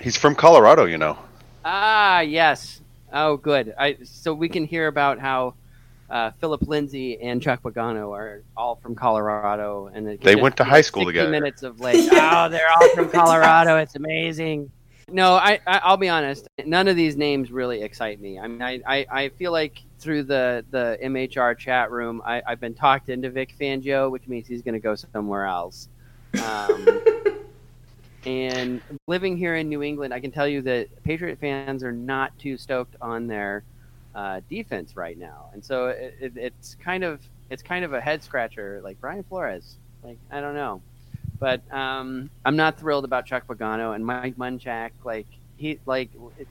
He's 0.00 0.16
from 0.16 0.34
Colorado, 0.34 0.84
you 0.84 0.98
know. 0.98 1.16
Ah, 1.64 2.20
yes. 2.20 2.80
Oh, 3.12 3.36
good. 3.36 3.72
I 3.78 3.98
so 4.02 4.34
we 4.34 4.48
can 4.48 4.64
hear 4.64 4.88
about 4.88 5.20
how 5.20 5.54
uh, 6.10 6.32
Phillip 6.40 6.62
Lindsay 6.62 7.20
and 7.20 7.40
Chuck 7.40 7.62
Pagano 7.62 8.12
are 8.12 8.42
all 8.56 8.76
from 8.76 8.94
Colorado, 8.94 9.90
and 9.94 10.18
they 10.20 10.36
went 10.36 10.56
to 10.56 10.64
high 10.64 10.80
school 10.80 11.04
together. 11.04 11.30
Minutes 11.30 11.62
of 11.62 11.78
like, 11.80 11.96
oh, 12.12 12.48
they're 12.48 12.70
all 12.70 12.88
from 12.90 13.10
Colorado. 13.12 13.76
It's 13.76 13.94
amazing. 13.94 14.70
No, 15.10 15.34
I, 15.34 15.60
I 15.66 15.90
will 15.90 15.96
be 15.96 16.08
honest. 16.08 16.48
None 16.64 16.88
of 16.88 16.96
these 16.96 17.16
names 17.16 17.52
really 17.52 17.82
excite 17.82 18.20
me. 18.20 18.38
I 18.38 18.48
mean, 18.48 18.62
I, 18.62 18.80
I, 18.86 19.06
I 19.10 19.28
feel 19.30 19.52
like 19.52 19.82
through 19.98 20.24
the 20.24 20.64
the 20.70 20.98
MHR 21.02 21.56
chat 21.58 21.90
room, 21.90 22.22
I, 22.24 22.42
I've 22.46 22.60
been 22.60 22.74
talked 22.74 23.08
into 23.08 23.30
Vic 23.30 23.54
Fangio, 23.58 24.10
which 24.10 24.26
means 24.26 24.46
he's 24.46 24.62
going 24.62 24.74
to 24.74 24.80
go 24.80 24.94
somewhere 24.94 25.46
else. 25.46 25.88
Um, 26.42 27.02
And 28.26 28.80
living 29.06 29.36
here 29.36 29.56
in 29.56 29.68
New 29.68 29.82
England, 29.82 30.14
I 30.14 30.20
can 30.20 30.30
tell 30.30 30.48
you 30.48 30.62
that 30.62 30.88
Patriot 31.04 31.38
fans 31.38 31.84
are 31.84 31.92
not 31.92 32.36
too 32.38 32.56
stoked 32.56 32.96
on 33.00 33.26
their 33.26 33.64
uh, 34.14 34.40
defense 34.48 34.96
right 34.96 35.18
now, 35.18 35.50
and 35.52 35.62
so 35.62 35.88
it, 35.88 36.14
it, 36.20 36.32
it's 36.36 36.74
kind 36.76 37.04
of 37.04 37.20
it's 37.50 37.62
kind 37.62 37.84
of 37.84 37.92
a 37.92 38.00
head 38.00 38.22
scratcher. 38.22 38.80
Like 38.82 38.98
Brian 39.00 39.24
Flores, 39.24 39.76
like 40.02 40.18
I 40.30 40.40
don't 40.40 40.54
know, 40.54 40.80
but 41.44 41.60
um, 41.70 42.30
I'm 42.46 42.56
not 42.56 42.80
thrilled 42.80 43.04
about 43.04 43.26
Chuck 43.26 43.46
Pagano 43.46 43.94
and 43.94 44.06
Mike 44.06 44.36
Munchak. 44.36 44.92
Like 45.04 45.26
he 45.58 45.78
like, 45.84 46.08
it, 46.38 46.48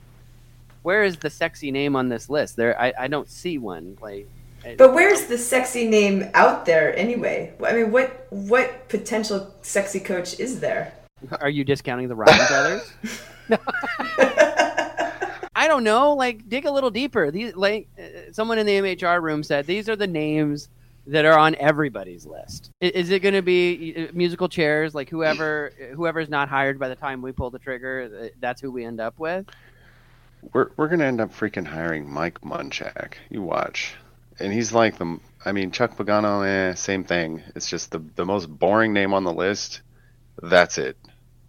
where 0.83 1.01
is 1.01 1.17
the 1.17 1.31
sexy 1.31 1.71
name 1.71 1.95
on 1.95 2.09
this 2.09 2.29
list? 2.29 2.57
There, 2.57 2.79
I, 2.79 2.93
I 2.99 3.07
don't 3.07 3.27
see 3.27 3.57
one. 3.57 3.97
Like 3.99 4.27
but 4.77 4.93
where's 4.93 5.25
the 5.25 5.39
sexy 5.39 5.87
name 5.87 6.29
out 6.35 6.67
there 6.67 6.95
anyway? 6.95 7.53
I 7.65 7.73
mean, 7.73 7.91
what 7.91 8.27
what 8.29 8.87
potential 8.87 9.51
sexy 9.63 9.99
coach 9.99 10.39
is 10.39 10.59
there? 10.59 10.93
Are 11.41 11.49
you 11.49 11.63
discounting 11.63 12.07
the 12.07 12.15
Ryan 12.15 12.47
brothers? 12.47 12.93
I 15.55 15.67
don't 15.67 15.83
know. 15.83 16.13
Like, 16.13 16.47
dig 16.47 16.65
a 16.65 16.71
little 16.71 16.91
deeper. 16.91 17.31
These, 17.31 17.55
like, 17.55 17.87
someone 18.31 18.59
in 18.59 18.67
the 18.67 18.73
MHR 18.73 19.23
room 19.23 19.41
said 19.41 19.65
these 19.65 19.89
are 19.89 19.95
the 19.95 20.05
names 20.05 20.69
that 21.07 21.25
are 21.25 21.37
on 21.37 21.55
everybody's 21.55 22.25
list. 22.25 22.71
Is, 22.79 23.09
it 23.09 23.19
going 23.19 23.33
to 23.33 23.41
be 23.41 23.95
uh, 23.97 24.11
musical 24.13 24.47
chairs? 24.47 24.95
Like, 24.95 25.09
whoever 25.09 25.73
whoever's 25.95 26.29
not 26.29 26.49
hired 26.49 26.79
by 26.79 26.89
the 26.89 26.95
time 26.95 27.21
we 27.21 27.31
pull 27.31 27.49
the 27.49 27.59
trigger, 27.59 28.09
uh, 28.23 28.27
that's 28.39 28.61
who 28.61 28.71
we 28.71 28.85
end 28.85 28.99
up 28.99 29.19
with. 29.19 29.45
We're 30.53 30.69
we're 30.77 30.87
going 30.87 30.99
to 30.99 31.05
end 31.05 31.21
up 31.21 31.33
freaking 31.33 31.65
hiring 31.65 32.09
Mike 32.09 32.41
Munchak. 32.41 33.15
You 33.29 33.41
watch, 33.41 33.95
and 34.39 34.51
he's 34.53 34.73
like 34.73 34.97
the. 34.97 35.19
I 35.45 35.51
mean, 35.51 35.71
Chuck 35.71 35.97
Pagano, 35.97 36.45
eh, 36.45 36.73
same 36.75 37.03
thing. 37.03 37.43
It's 37.55 37.69
just 37.69 37.91
the 37.91 37.99
the 38.15 38.25
most 38.25 38.47
boring 38.47 38.93
name 38.93 39.13
on 39.13 39.23
the 39.23 39.33
list. 39.33 39.81
That's 40.41 40.77
it. 40.77 40.97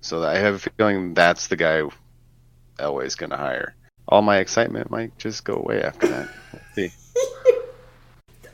So 0.00 0.22
I 0.22 0.36
have 0.36 0.54
a 0.54 0.58
feeling 0.58 1.14
that's 1.14 1.46
the 1.46 1.56
guy 1.56 1.82
Elway's 2.78 3.14
going 3.14 3.30
to 3.30 3.36
hire. 3.36 3.74
All 4.06 4.20
my 4.20 4.38
excitement 4.38 4.90
might 4.90 5.16
just 5.16 5.44
go 5.44 5.54
away 5.54 5.82
after 5.82 6.08
that. 6.08 6.28
see. 6.74 6.90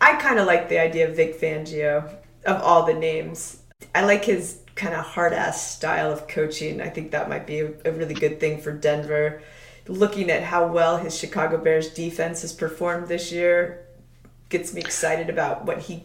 I 0.01 0.15
kind 0.15 0.39
of 0.39 0.47
like 0.47 0.69
the 0.69 0.81
idea 0.81 1.09
of 1.09 1.17
Vic 1.17 1.39
Fangio 1.41 2.15
of 2.47 2.63
all 2.63 2.87
the 2.87 2.95
names. 2.95 3.63
I 3.95 4.05
like 4.05 4.25
his 4.25 4.61
kind 4.75 4.95
of 4.95 5.05
hard 5.05 5.33
ass 5.33 5.77
style 5.77 6.11
of 6.11 6.27
coaching. 6.27 6.81
I 6.81 6.89
think 6.89 7.11
that 7.11 7.29
might 7.29 7.47
be 7.47 7.61
a, 7.61 7.73
a 7.85 7.93
really 7.93 8.15
good 8.15 8.41
thing 8.41 8.61
for 8.61 8.73
Denver. 8.73 9.43
Looking 9.87 10.31
at 10.31 10.43
how 10.43 10.67
well 10.67 10.97
his 10.97 11.17
Chicago 11.17 11.59
Bears 11.59 11.93
defense 11.93 12.43
has 12.43 12.53
performed 12.53 13.09
this 13.09 13.31
year 13.31 13.87
gets 14.49 14.73
me 14.73 14.81
excited 14.81 15.29
about 15.29 15.65
what 15.65 15.79
he 15.81 16.05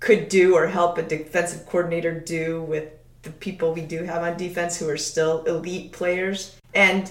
could 0.00 0.28
do 0.28 0.54
or 0.54 0.66
help 0.66 0.98
a 0.98 1.02
defensive 1.02 1.66
coordinator 1.66 2.18
do 2.18 2.62
with 2.62 2.90
the 3.22 3.30
people 3.30 3.72
we 3.72 3.80
do 3.80 4.04
have 4.04 4.22
on 4.22 4.36
defense 4.36 4.78
who 4.78 4.88
are 4.88 4.96
still 4.96 5.42
elite 5.44 5.92
players. 5.92 6.56
And 6.74 7.10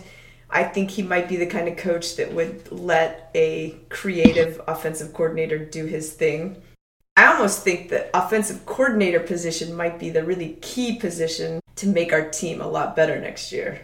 I 0.54 0.64
think 0.64 0.92
he 0.92 1.02
might 1.02 1.28
be 1.28 1.36
the 1.36 1.48
kind 1.48 1.68
of 1.68 1.78
coach 1.78 2.16
that 2.18 2.32
would 2.32 2.72
let 2.72 3.32
a 3.34 3.72
creative 3.90 4.62
offensive 4.68 5.12
coordinator 5.12 5.58
do 5.58 5.86
his 5.86 6.14
thing. 6.14 6.62
I 7.18 7.26
almost 7.26 7.64
think 7.64 7.90
the 7.90 8.16
offensive 8.16 8.64
coordinator 8.68 9.20
position 9.20 9.76
might 9.76 9.98
be 9.98 10.12
the 10.12 10.24
really 10.24 10.60
key 10.62 11.00
position 11.00 11.60
to 11.78 11.88
make 11.88 12.14
our 12.14 12.30
team 12.30 12.62
a 12.62 12.68
lot 12.68 12.96
better 12.96 13.20
next 13.20 13.52
year. 13.52 13.82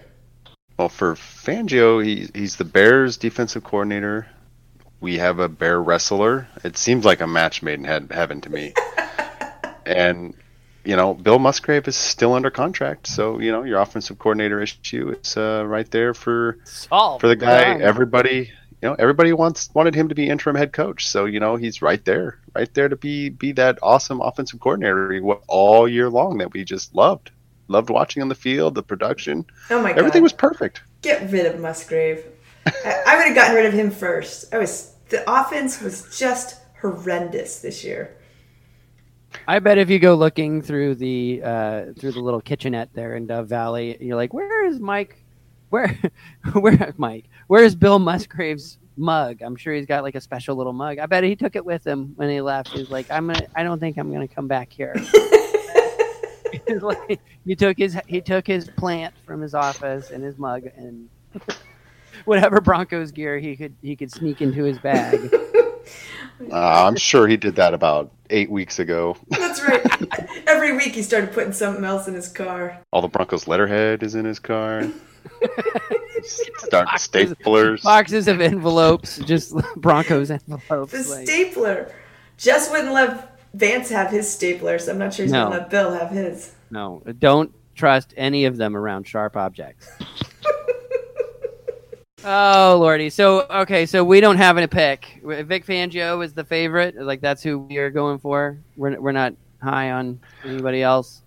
Well, 0.78 0.90
for 0.90 1.16
Fangio, 1.16 2.06
he, 2.06 2.30
he's 2.36 2.58
the 2.58 2.66
Bears 2.66 3.18
defensive 3.18 3.64
coordinator. 3.64 4.28
We 5.02 5.18
have 5.18 5.40
a 5.40 5.50
bear 5.50 5.82
wrestler. 5.82 6.48
It 6.64 6.78
seems 6.78 7.04
like 7.04 7.20
a 7.20 7.28
match 7.28 7.64
made 7.64 7.80
in 7.80 8.10
heaven 8.10 8.42
to 8.42 8.50
me. 8.52 8.76
and 9.88 10.36
you 10.86 10.96
know, 10.96 11.14
Bill 11.14 11.40
Musgrave 11.40 11.88
is 11.88 11.96
still 11.96 12.34
under 12.34 12.50
contract, 12.50 13.08
so 13.08 13.40
you 13.40 13.52
know 13.52 13.64
your 13.64 13.80
offensive 13.80 14.18
coordinator 14.20 14.62
issue 14.62 15.16
is 15.22 15.38
uh, 15.38 15.64
right 15.68 15.90
there 15.92 16.14
for 16.14 16.58
Solved. 16.64 17.22
for 17.22 17.28
the 17.28 17.36
guy. 17.36 17.78
Yeah. 17.78 17.86
Everybody, 17.86 18.52
you 18.82 18.90
know, 18.90 18.96
everybody 18.98 19.34
wants 19.34 19.70
wanted 19.74 19.94
him 19.96 20.10
to 20.10 20.16
be 20.16 20.30
interim 20.30 20.56
head 20.56 20.72
coach, 20.74 21.08
so 21.08 21.26
you 21.26 21.40
know 21.40 21.56
he's 21.58 21.82
right 21.82 22.04
there, 22.06 22.40
right 22.56 22.74
there 22.74 22.88
to 22.90 22.96
be 22.96 23.30
be 23.30 23.52
that 23.54 23.78
awesome 23.84 24.22
offensive 24.22 24.60
coordinator 24.60 25.20
all 25.48 25.88
year 25.88 26.10
long 26.10 26.38
that 26.38 26.54
we 26.54 26.64
just 26.64 26.96
loved, 26.96 27.32
loved 27.68 27.90
watching 27.90 28.22
on 28.22 28.30
the 28.30 28.36
field, 28.36 28.76
the 28.76 28.84
production, 28.84 29.46
Oh 29.70 29.82
my 29.82 29.90
god. 29.90 30.00
everything 30.00 30.24
was 30.24 30.34
perfect. 30.34 30.82
Get 31.02 31.30
rid 31.32 31.46
of 31.46 31.60
Musgrave. 31.60 32.24
I, 32.66 33.04
I 33.08 33.16
would 33.18 33.28
have 33.28 33.36
gotten 33.36 33.56
rid 33.56 33.66
of 33.66 33.74
him 33.74 33.90
first. 33.92 34.54
I 34.54 34.58
was 34.58 34.94
the 35.10 35.24
offense 35.30 35.82
was 35.82 36.18
just 36.18 36.56
horrendous 36.82 37.60
this 37.62 37.84
year. 37.84 38.16
I 39.50 39.58
bet 39.58 39.80
if 39.80 39.90
you 39.90 39.98
go 39.98 40.14
looking 40.14 40.62
through 40.62 40.94
the 40.94 41.42
uh, 41.44 41.86
through 41.98 42.12
the 42.12 42.20
little 42.20 42.40
kitchenette 42.40 42.90
there 42.94 43.16
in 43.16 43.26
Dove 43.26 43.48
Valley, 43.48 43.98
you're 44.00 44.16
like, 44.16 44.32
where 44.32 44.64
is 44.68 44.80
Mike? 44.80 45.26
Where, 45.70 45.98
where 46.54 46.94
Mike? 46.98 47.26
Where 47.48 47.64
is 47.64 47.74
Bill 47.74 47.98
Musgrave's 47.98 48.78
mug? 48.96 49.42
I'm 49.42 49.56
sure 49.56 49.74
he's 49.74 49.88
got 49.88 50.04
like 50.04 50.14
a 50.14 50.22
special 50.22 50.56
little 50.56 50.72
mug. 50.72 51.00
I 51.00 51.08
bet 51.08 51.24
he 51.24 51.36
took 51.36 51.56
it 51.56 51.66
with 51.66 51.86
him 51.86 52.14
when 52.16 52.30
he 52.30 52.42
left. 52.42 52.70
He's 52.70 52.92
like, 52.92 53.10
I'm 53.10 53.26
gonna. 53.26 53.48
I 53.56 53.64
don't 53.64 53.80
think 53.80 53.98
I'm 53.98 54.14
gonna 54.14 54.28
come 54.28 54.48
back 54.48 54.72
here. 54.72 54.96
Like, 56.82 57.20
he 57.46 57.56
took 57.56 57.80
his 57.80 57.98
he 58.06 58.22
took 58.22 58.46
his 58.46 58.70
plant 58.78 59.16
from 59.26 59.42
his 59.42 59.56
office 59.56 60.12
and 60.12 60.24
his 60.24 60.38
mug 60.38 60.66
and 60.76 61.10
whatever 62.26 62.62
Broncos 62.62 63.12
gear 63.12 63.40
he 63.40 63.56
could 63.56 63.74
he 63.82 63.96
could 63.96 64.12
sneak 64.12 64.42
into 64.42 64.64
his 64.64 64.78
bag. 64.78 65.20
Uh, 66.52 66.86
I'm 66.88 66.96
sure 66.96 67.28
he 67.28 67.38
did 67.38 67.56
that 67.56 67.74
about 67.74 68.12
eight 68.30 68.50
weeks 68.50 68.80
ago. 68.80 69.18
That's 69.30 69.62
right. 69.62 69.86
Every 70.48 70.76
week 70.78 70.94
he 70.94 71.02
started 71.04 71.32
putting 71.34 71.52
something 71.54 71.84
else 71.84 72.08
in 72.08 72.14
his 72.14 72.30
car. 72.30 72.80
All 72.94 73.02
the 73.02 73.08
Broncos 73.08 73.48
letterhead 73.48 74.04
is 74.04 74.16
in 74.16 74.26
his 74.26 74.40
car. 74.40 74.84
Start 76.24 76.86
Boxes- 76.88 77.34
staplers. 77.34 77.84
boxes 77.84 78.28
of 78.28 78.42
envelopes, 78.42 79.18
just 79.20 79.54
Broncos 79.78 80.32
envelopes. 80.32 80.92
The 80.92 81.10
like- 81.16 81.28
stapler. 81.28 81.92
Jess 82.38 82.70
wouldn't 82.72 82.94
let 82.94 83.38
Vance 83.54 83.90
have 83.90 84.12
his 84.12 84.32
stapler, 84.32 84.80
so 84.80 84.92
I'm 84.92 84.98
not 84.98 85.14
sure 85.14 85.26
he's 85.26 85.32
No. 85.32 85.46
gonna 85.46 85.60
let 85.60 85.70
Bill 85.70 85.92
have 85.94 86.12
his. 86.12 86.54
No, 86.72 87.02
don't 87.20 87.54
trust 87.76 88.14
any 88.18 88.46
of 88.46 88.58
them 88.58 88.76
around 88.78 89.08
sharp 89.08 89.36
objects. 89.36 89.90
Oh 92.24 92.78
lordy! 92.80 93.10
So 93.10 93.46
okay, 93.50 93.86
so 93.86 94.04
we 94.04 94.22
don't 94.22 94.38
have 94.38 94.58
any 94.58 94.68
pick. 94.68 95.22
Vic 95.24 95.66
Fangio 95.66 96.24
is 96.24 96.34
the 96.34 96.44
favorite. 96.44 96.96
Like 96.96 97.22
that's 97.22 97.42
who 97.44 97.60
we 97.60 97.78
are 97.78 97.90
going 97.90 98.20
for. 98.20 98.58
We're 98.76 99.00
we're 99.00 99.12
not 99.12 99.34
high 99.62 99.92
on 99.92 100.20
anybody 100.44 100.82
else. 100.82 101.22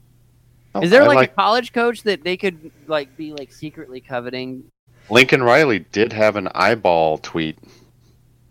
Is 0.80 0.90
there 0.90 1.02
I 1.02 1.06
like, 1.06 1.30
a 1.30 1.34
college 1.34 1.72
coach 1.72 2.02
that 2.04 2.24
they 2.24 2.36
could 2.36 2.70
like 2.86 3.14
be 3.16 3.32
like 3.32 3.52
secretly 3.52 4.00
coveting? 4.00 4.64
Lincoln 5.10 5.42
Riley 5.42 5.80
did 5.80 6.12
have 6.12 6.36
an 6.36 6.48
eyeball 6.54 7.18
tweet 7.18 7.58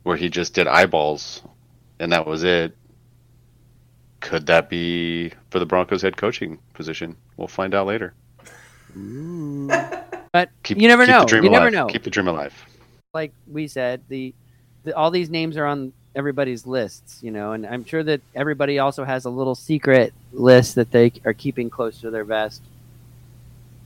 where 0.04 0.18
he 0.18 0.30
just 0.30 0.54
did 0.54 0.68
eyeballs, 0.68 1.42
and 2.00 2.12
that 2.12 2.28
was 2.28 2.44
it. 2.44 2.76
Could 4.20 4.46
that 4.48 4.70
be 4.70 5.32
for 5.50 5.58
the 5.58 5.66
Broncos 5.66 6.04
head 6.04 6.18
coaching 6.18 6.60
position? 6.74 7.16
We'll 7.38 7.48
find 7.48 7.74
out 7.74 7.88
later. 7.88 8.14
But 10.34 10.50
Keep, 10.64 10.80
you 10.80 10.88
never 10.88 11.06
know. 11.06 11.22
The 11.22 11.26
dream 11.26 11.44
You 11.44 11.50
never 11.50 11.72
know. 11.72 11.88
Keep 11.88 12.04
the 12.04 12.10
dream 12.10 12.28
alive. 12.28 12.54
like 13.14 13.34
we 13.52 13.68
said, 13.68 14.02
the, 14.08 14.34
the 14.84 14.96
all 14.96 15.12
these 15.12 15.30
names 15.30 15.58
are 15.58 15.66
on 15.66 15.92
everybody's 16.16 16.66
lists, 16.66 17.20
you 17.22 17.32
know, 17.32 17.54
and 17.54 17.66
I'm 17.66 17.86
sure 17.86 18.04
that 18.04 18.22
everybody 18.36 18.80
also 18.80 19.04
has 19.04 19.26
a 19.26 19.30
little 19.30 19.56
secret 19.56 20.14
list 20.32 20.76
that 20.76 20.92
they 20.92 21.12
are 21.26 21.34
keeping 21.34 21.70
close 21.70 22.00
to 22.02 22.10
their 22.12 22.24
vest, 22.24 22.62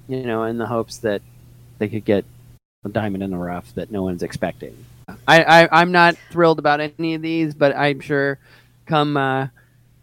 you 0.08 0.24
know, 0.24 0.44
in 0.44 0.58
the 0.58 0.66
hopes 0.68 0.98
that 1.00 1.22
they 1.78 1.88
could 1.88 2.06
get 2.06 2.26
a 2.84 2.90
diamond 2.90 3.24
in 3.24 3.32
the 3.32 3.38
rough 3.38 3.74
that 3.76 3.92
no 3.92 4.04
one's 4.04 4.24
expecting. 4.24 4.76
I, 5.28 5.44
I 5.44 5.82
I'm 5.82 5.92
not 5.92 6.16
thrilled 6.32 6.60
about 6.60 6.80
any 6.80 7.16
of 7.16 7.22
these, 7.22 7.54
but 7.54 7.76
I'm 7.76 8.00
sure 8.00 8.40
come 8.86 9.18
uh, 9.18 9.48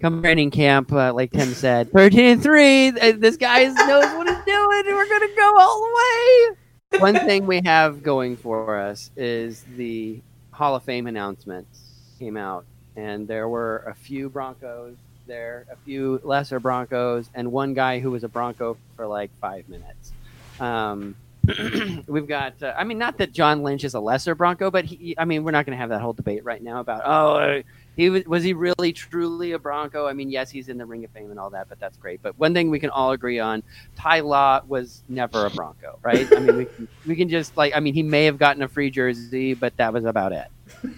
come 0.02 0.20
training 0.20 0.50
camp, 0.50 0.92
uh, 0.92 1.14
like 1.14 1.30
Tim 1.30 1.54
said, 1.54 1.90
13 1.92 2.20
and 2.20 2.42
three, 2.42 2.90
this 2.90 3.36
guy 3.36 3.64
knows 3.64 4.04
what 4.16 4.28
he's 4.28 4.44
doing, 4.44 4.82
and 4.86 4.96
we're 4.96 5.08
gonna 5.08 5.34
go 5.36 5.56
all 5.58 5.78
the 5.78 5.94
way 5.94 6.56
one 6.98 7.14
thing 7.14 7.46
we 7.46 7.60
have 7.64 8.02
going 8.02 8.36
for 8.36 8.78
us 8.78 9.10
is 9.16 9.64
the 9.76 10.20
Hall 10.50 10.76
of 10.76 10.82
Fame 10.82 11.06
announcements 11.06 11.80
came 12.18 12.36
out, 12.36 12.64
and 12.96 13.26
there 13.26 13.48
were 13.48 13.78
a 13.86 13.94
few 13.94 14.28
Broncos 14.28 14.96
there, 15.26 15.66
a 15.70 15.76
few 15.76 16.20
lesser 16.22 16.60
Broncos, 16.60 17.30
and 17.34 17.50
one 17.50 17.74
guy 17.74 17.98
who 18.00 18.10
was 18.10 18.24
a 18.24 18.28
Bronco 18.28 18.76
for 18.96 19.06
like 19.06 19.30
five 19.40 19.68
minutes. 19.68 20.12
Um, 20.60 21.16
we've 22.06 22.28
got, 22.28 22.62
uh, 22.62 22.74
I 22.76 22.84
mean, 22.84 22.98
not 22.98 23.18
that 23.18 23.32
John 23.32 23.62
Lynch 23.62 23.84
is 23.84 23.94
a 23.94 24.00
lesser 24.00 24.34
Bronco, 24.34 24.70
but 24.70 24.84
he, 24.84 25.14
I 25.18 25.24
mean, 25.24 25.42
we're 25.44 25.50
not 25.50 25.66
going 25.66 25.76
to 25.76 25.80
have 25.80 25.90
that 25.90 26.00
whole 26.00 26.12
debate 26.12 26.44
right 26.44 26.62
now 26.62 26.80
about, 26.80 27.02
oh, 27.04 27.36
uh, 27.36 27.62
he 27.96 28.10
was, 28.10 28.24
was 28.24 28.42
he 28.42 28.54
really 28.54 28.92
truly 28.92 29.52
a 29.52 29.58
Bronco? 29.58 30.06
I 30.06 30.12
mean, 30.12 30.30
yes, 30.30 30.50
he's 30.50 30.68
in 30.68 30.78
the 30.78 30.86
Ring 30.86 31.04
of 31.04 31.10
Fame 31.10 31.30
and 31.30 31.38
all 31.38 31.50
that, 31.50 31.68
but 31.68 31.78
that's 31.78 31.96
great. 31.98 32.22
But 32.22 32.38
one 32.38 32.54
thing 32.54 32.70
we 32.70 32.80
can 32.80 32.90
all 32.90 33.12
agree 33.12 33.38
on 33.38 33.62
Ty 33.96 34.20
Law 34.20 34.62
was 34.66 35.02
never 35.08 35.46
a 35.46 35.50
Bronco, 35.50 35.98
right? 36.02 36.26
I 36.32 36.40
mean, 36.40 36.56
we 36.56 36.64
can, 36.64 36.88
we 37.06 37.16
can 37.16 37.28
just 37.28 37.56
like, 37.56 37.76
I 37.76 37.80
mean, 37.80 37.94
he 37.94 38.02
may 38.02 38.24
have 38.24 38.38
gotten 38.38 38.62
a 38.62 38.68
free 38.68 38.90
jersey, 38.90 39.54
but 39.54 39.76
that 39.76 39.92
was 39.92 40.04
about 40.04 40.32
it. 40.32 40.48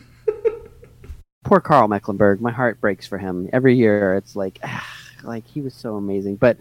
Poor 1.45 1.61
Karl 1.61 1.89
Mecklenburg. 1.89 2.41
My 2.41 2.53
heart 2.53 2.81
breaks 2.81 3.07
for 3.07 3.19
him. 3.19 3.51
Every 3.53 3.75
year, 3.77 4.15
it's 4.15 4.35
like, 4.35 4.59
ah, 4.63 4.87
like 5.25 5.47
he 5.47 5.61
was 5.61 5.75
so 5.75 5.97
amazing. 5.97 6.37
But 6.37 6.57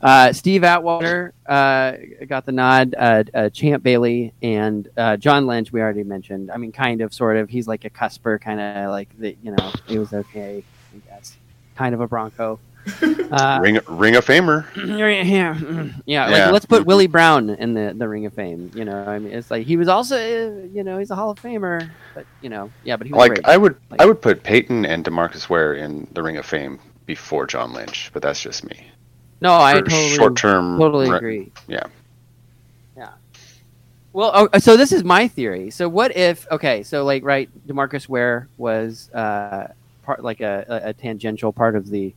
uh, 0.00 0.32
Steve 0.32 0.64
Atwater 0.64 1.32
uh, 1.46 1.92
got 2.28 2.46
the 2.46 2.52
nod. 2.52 2.94
Uh, 2.98 3.24
uh, 3.34 3.48
Champ 3.50 3.82
Bailey 3.82 4.32
and 4.42 4.88
uh, 4.96 5.16
John 5.16 5.46
Lynch, 5.46 5.72
we 5.72 5.80
already 5.80 6.04
mentioned. 6.04 6.50
I 6.50 6.56
mean, 6.56 6.72
kind 6.72 7.00
of, 7.00 7.12
sort 7.14 7.36
of. 7.36 7.48
He's 7.48 7.66
like 7.68 7.84
a 7.84 7.90
cusper, 7.90 8.38
kind 8.40 8.60
of 8.60 8.90
like 8.90 9.08
the, 9.18 9.36
you 9.42 9.52
know, 9.52 9.72
he 9.86 9.98
was 9.98 10.12
okay, 10.12 10.64
I 10.94 11.10
guess. 11.10 11.36
Kind 11.76 11.94
of 11.94 12.00
a 12.00 12.06
Bronco. 12.08 12.58
Uh, 13.32 13.60
Ring 13.62 13.80
Ring 13.88 14.14
of 14.16 14.26
Famer. 14.26 14.66
yeah, 14.76 15.06
yeah, 15.06 15.22
yeah. 15.24 15.88
Yeah. 16.04 16.26
Like, 16.44 16.52
let's 16.52 16.66
put 16.66 16.84
Willie 16.84 17.06
Brown 17.06 17.48
in 17.48 17.72
the, 17.72 17.94
the 17.96 18.06
Ring 18.06 18.26
of 18.26 18.34
Fame. 18.34 18.70
You 18.74 18.84
know, 18.84 19.04
I 19.06 19.18
mean, 19.20 19.32
it's 19.32 19.50
like 19.50 19.66
he 19.66 19.78
was 19.78 19.88
also, 19.88 20.16
uh, 20.16 20.66
you 20.66 20.82
know, 20.84 20.98
he's 20.98 21.10
a 21.10 21.14
Hall 21.14 21.30
of 21.30 21.40
Famer, 21.40 21.88
but 22.14 22.26
you 22.42 22.50
know, 22.50 22.70
yeah, 22.84 22.96
but 22.98 23.06
he 23.06 23.12
was 23.14 23.18
Like 23.20 23.30
great. 23.36 23.46
I 23.46 23.56
would 23.56 23.76
Like- 23.90 24.02
I 24.02 24.04
would 24.04 24.20
put 24.20 24.42
Peyton 24.42 24.84
and 24.84 25.02
Demarcus 25.02 25.48
Ware 25.48 25.72
in 25.72 26.06
the 26.12 26.22
Ring 26.22 26.36
of 26.36 26.44
Fame 26.44 26.78
before 27.06 27.46
John 27.46 27.72
Lynch, 27.72 28.10
but 28.12 28.22
that's 28.22 28.40
just 28.40 28.64
me. 28.64 28.86
no, 29.40 29.54
I 29.54 29.74
totally, 29.74 30.08
short 30.10 30.36
term. 30.36 30.78
totally 30.78 31.10
agree. 31.10 31.52
Yeah. 31.68 31.84
Yeah. 32.96 33.10
Well, 34.12 34.30
oh, 34.34 34.58
so 34.58 34.76
this 34.76 34.92
is 34.92 35.04
my 35.04 35.28
theory. 35.28 35.70
So 35.70 35.88
what 35.88 36.16
if? 36.16 36.46
Okay, 36.50 36.82
so 36.82 37.04
like, 37.04 37.24
right, 37.24 37.48
Demarcus 37.66 38.08
Ware 38.08 38.48
was 38.56 39.10
uh, 39.12 39.68
part 40.02 40.22
like 40.22 40.40
a, 40.40 40.64
a, 40.68 40.88
a 40.90 40.92
tangential 40.92 41.52
part 41.52 41.76
of 41.76 41.88
the 41.88 42.14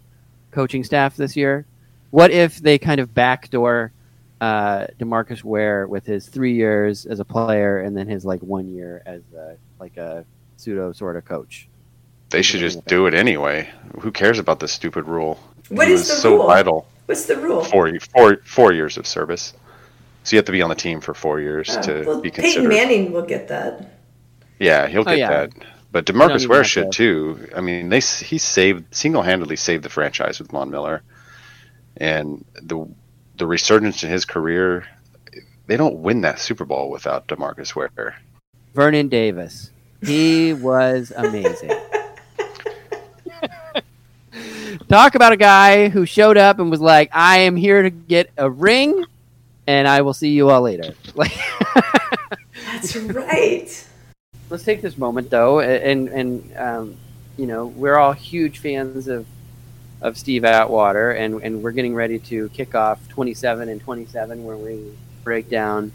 coaching 0.51 0.83
staff 0.83 1.15
this 1.15 1.35
year. 1.35 1.65
What 2.11 2.31
if 2.31 2.57
they 2.59 2.77
kind 2.77 3.01
of 3.01 3.13
backdoor 3.13 3.91
uh, 4.39 4.87
Demarcus 4.99 5.43
Ware 5.43 5.87
with 5.87 6.05
his 6.05 6.27
three 6.27 6.53
years 6.53 7.05
as 7.05 7.19
a 7.19 7.25
player 7.25 7.79
and 7.79 7.95
then 7.95 8.07
his 8.07 8.25
like 8.25 8.41
one 8.41 8.73
year 8.73 9.01
as 9.05 9.21
a, 9.35 9.57
like 9.79 9.97
a 9.97 10.25
pseudo 10.57 10.93
sort 10.93 11.15
of 11.15 11.25
coach? 11.25 11.67
They 12.29 12.41
should 12.41 12.59
just 12.59 12.85
do 12.85 13.05
it 13.07 13.13
anyway. 13.13 13.69
Who 13.99 14.11
cares 14.11 14.39
about 14.39 14.59
this 14.59 14.71
stupid 14.71 15.05
rule? 15.05 15.39
What 15.69 15.87
It 15.87 15.91
is 15.93 16.07
the 16.07 16.15
so 16.15 16.35
rule? 16.37 16.47
vital. 16.47 16.87
What's 17.05 17.25
the 17.25 17.37
rule? 17.37 17.63
Four, 17.63 17.91
four, 17.99 18.37
four 18.43 18.73
years 18.73 18.97
of 18.97 19.05
service. 19.07 19.53
So 20.23 20.35
you 20.35 20.37
have 20.39 20.45
to 20.45 20.51
be 20.51 20.61
on 20.61 20.69
the 20.69 20.75
team 20.75 21.01
for 21.01 21.13
four 21.13 21.39
years 21.39 21.69
Uh, 21.77 21.81
to 21.83 22.03
well, 22.05 22.21
be 22.21 22.31
considered. 22.31 22.61
Peyton. 22.63 22.69
Manning 22.69 23.11
will 23.11 23.25
get 23.25 23.47
that. 23.49 23.91
Yeah, 24.59 24.87
he'll 24.87 25.01
Oh, 25.01 25.03
get 25.05 25.17
yeah. 25.19 25.29
that. 25.29 25.51
But 25.91 26.05
Demarcus 26.05 26.41
even 26.41 26.49
Ware 26.49 26.63
should 26.63 26.91
to- 26.91 27.37
too. 27.37 27.49
I 27.55 27.61
mean, 27.61 27.89
they 27.89 27.99
he 27.99 28.37
saved 28.37 28.93
single-handedly 28.93 29.55
saved 29.55 29.83
the 29.83 29.89
franchise 29.89 30.39
with 30.39 30.49
Von 30.51 30.69
Miller, 30.69 31.03
and 31.97 32.43
the 32.61 32.85
the 33.37 33.45
resurgence 33.45 34.03
in 34.03 34.09
his 34.09 34.25
career. 34.25 34.85
They 35.67 35.77
don't 35.77 35.97
win 35.97 36.21
that 36.21 36.39
Super 36.39 36.65
Bowl 36.65 36.89
without 36.89 37.27
Demarcus 37.27 37.75
Ware. 37.75 38.15
Vernon 38.73 39.07
Davis. 39.09 39.71
He 40.03 40.53
was 40.53 41.11
amazing. 41.15 41.71
Talk 44.89 45.15
about 45.15 45.33
a 45.33 45.37
guy 45.37 45.89
who 45.89 46.05
showed 46.05 46.37
up 46.37 46.59
and 46.59 46.69
was 46.69 46.81
like, 46.81 47.09
"I 47.13 47.39
am 47.39 47.55
here 47.55 47.81
to 47.81 47.89
get 47.89 48.31
a 48.37 48.49
ring, 48.49 49.05
and 49.67 49.87
I 49.87 50.01
will 50.01 50.13
see 50.13 50.29
you 50.29 50.49
all 50.49 50.61
later." 50.61 50.93
Like, 51.15 51.33
That's 52.71 52.95
right. 52.95 53.87
Let's 54.49 54.63
take 54.63 54.81
this 54.81 54.97
moment 54.97 55.29
though, 55.29 55.59
and 55.59 56.09
and 56.09 56.57
um, 56.57 56.97
you 57.37 57.47
know 57.47 57.67
we're 57.67 57.95
all 57.95 58.13
huge 58.13 58.59
fans 58.59 59.07
of 59.07 59.25
of 60.01 60.17
Steve 60.17 60.45
Atwater, 60.45 61.11
and 61.11 61.41
and 61.41 61.63
we're 61.63 61.71
getting 61.71 61.95
ready 61.95 62.19
to 62.19 62.49
kick 62.49 62.75
off 62.75 63.07
27 63.09 63.69
and 63.69 63.81
27, 63.81 64.43
where 64.43 64.57
we 64.57 64.91
break 65.23 65.49
down 65.49 65.91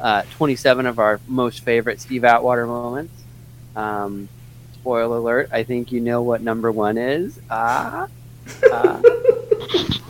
uh, 0.00 0.22
27 0.32 0.86
of 0.86 0.98
our 0.98 1.20
most 1.26 1.60
favorite 1.64 2.00
Steve 2.00 2.24
Atwater 2.24 2.66
moments. 2.66 3.12
Um, 3.76 4.28
spoiler 4.80 5.18
alert! 5.18 5.50
I 5.52 5.62
think 5.62 5.92
you 5.92 6.00
know 6.00 6.22
what 6.22 6.40
number 6.40 6.72
one 6.72 6.96
is. 6.96 7.38
Ah. 7.50 8.08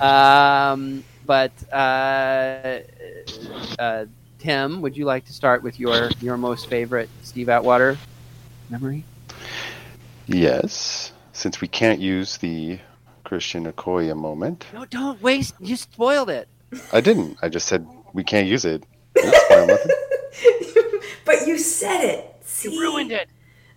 ah. 0.01 0.71
um, 0.71 1.05
but 1.27 1.53
uh, 1.73 2.79
uh, 3.79 4.07
Tim, 4.39 4.81
would 4.81 4.97
you 4.97 5.05
like 5.05 5.25
to 5.27 5.33
start 5.33 5.63
with 5.63 5.81
your 5.81 6.11
your 6.21 6.37
most 6.37 6.69
favorite 6.69 7.11
Steve 7.23 7.49
Atwater 7.49 7.99
memory? 8.71 9.05
Yes, 10.27 11.13
since 11.33 11.61
we 11.61 11.67
can't 11.67 11.99
use 11.99 12.39
the 12.39 12.79
Christian 13.25 13.71
Okoye 13.71 14.17
moment. 14.17 14.67
No, 14.73 14.85
don't 14.85 15.21
waste. 15.21 15.55
You 15.61 15.75
spoiled 15.75 16.31
it. 16.31 16.49
I 16.93 17.01
didn't. 17.01 17.39
I 17.43 17.49
just 17.49 17.67
said 17.67 17.87
we 18.13 18.23
can't 18.23 18.47
use 18.47 18.65
it. 18.65 18.85
I 19.17 19.23
didn't 19.23 19.41
spoil 19.41 19.67
nothing. 19.67 21.01
but 21.25 21.47
you 21.49 21.59
said 21.59 22.05
it. 22.05 22.37
See? 22.43 22.73
You 22.73 22.81
ruined 22.81 23.11
it. 23.11 23.29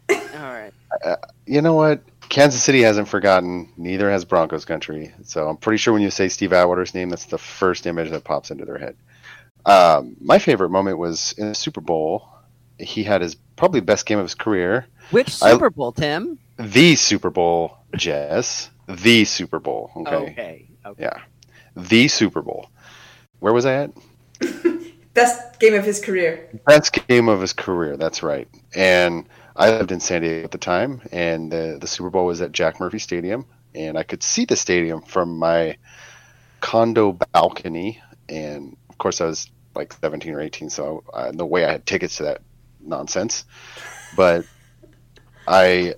All 0.09 0.17
right. 0.33 0.71
You 1.45 1.61
know 1.61 1.73
what? 1.73 2.01
Kansas 2.29 2.63
City 2.63 2.81
hasn't 2.81 3.07
forgotten. 3.07 3.71
Neither 3.77 4.09
has 4.09 4.25
Broncos 4.25 4.65
country. 4.65 5.13
So 5.23 5.47
I'm 5.47 5.57
pretty 5.57 5.77
sure 5.77 5.93
when 5.93 6.01
you 6.01 6.09
say 6.09 6.29
Steve 6.29 6.53
Atwater's 6.53 6.93
name, 6.95 7.09
that's 7.09 7.25
the 7.25 7.37
first 7.37 7.85
image 7.85 8.09
that 8.09 8.23
pops 8.23 8.49
into 8.51 8.65
their 8.65 8.77
head. 8.77 8.95
Um, 9.65 10.15
my 10.19 10.39
favorite 10.39 10.69
moment 10.69 10.97
was 10.97 11.33
in 11.37 11.49
the 11.49 11.55
Super 11.55 11.81
Bowl. 11.81 12.27
He 12.79 13.03
had 13.03 13.21
his 13.21 13.35
probably 13.55 13.81
best 13.81 14.05
game 14.05 14.17
of 14.19 14.25
his 14.25 14.35
career. 14.35 14.87
Which 15.11 15.41
I- 15.43 15.51
Super 15.51 15.69
Bowl, 15.69 15.91
Tim? 15.91 16.39
The 16.57 16.95
Super 16.95 17.29
Bowl, 17.29 17.77
Jess. 17.95 18.69
The 18.87 19.25
Super 19.25 19.59
Bowl. 19.59 19.91
Okay. 19.95 20.15
Okay. 20.15 20.67
okay. 20.85 21.01
Yeah. 21.03 21.21
The 21.75 22.07
Super 22.07 22.41
Bowl. 22.41 22.69
Where 23.39 23.53
was 23.53 23.65
I 23.65 23.73
at? 23.83 23.91
Best 25.13 25.59
game 25.59 25.75
of 25.75 25.85
his 25.85 25.99
career. 26.03 26.49
Best 26.65 27.07
game 27.07 27.29
of 27.29 27.39
his 27.41 27.53
career. 27.53 27.97
That's 27.97 28.23
right. 28.23 28.47
And 28.75 29.25
I 29.55 29.69
lived 29.69 29.91
in 29.91 29.99
San 29.99 30.21
Diego 30.21 30.45
at 30.45 30.51
the 30.51 30.57
time, 30.57 31.01
and 31.11 31.51
the 31.51 31.77
the 31.79 31.87
Super 31.87 32.09
Bowl 32.09 32.25
was 32.25 32.41
at 32.41 32.51
Jack 32.51 32.79
Murphy 32.79 32.99
Stadium, 32.99 33.45
and 33.75 33.97
I 33.97 34.03
could 34.03 34.23
see 34.23 34.45
the 34.45 34.55
stadium 34.55 35.01
from 35.01 35.37
my 35.37 35.77
condo 36.59 37.11
balcony. 37.31 38.01
And 38.29 38.77
of 38.89 38.97
course, 38.97 39.21
I 39.21 39.25
was 39.25 39.49
like 39.75 39.93
17 39.93 40.33
or 40.33 40.41
18, 40.41 40.69
so 40.69 41.03
uh, 41.13 41.31
no 41.33 41.45
way 41.45 41.65
I 41.65 41.71
had 41.71 41.85
tickets 41.85 42.17
to 42.17 42.23
that 42.23 42.41
nonsense. 42.79 43.45
But 44.15 44.45
I 45.47 45.95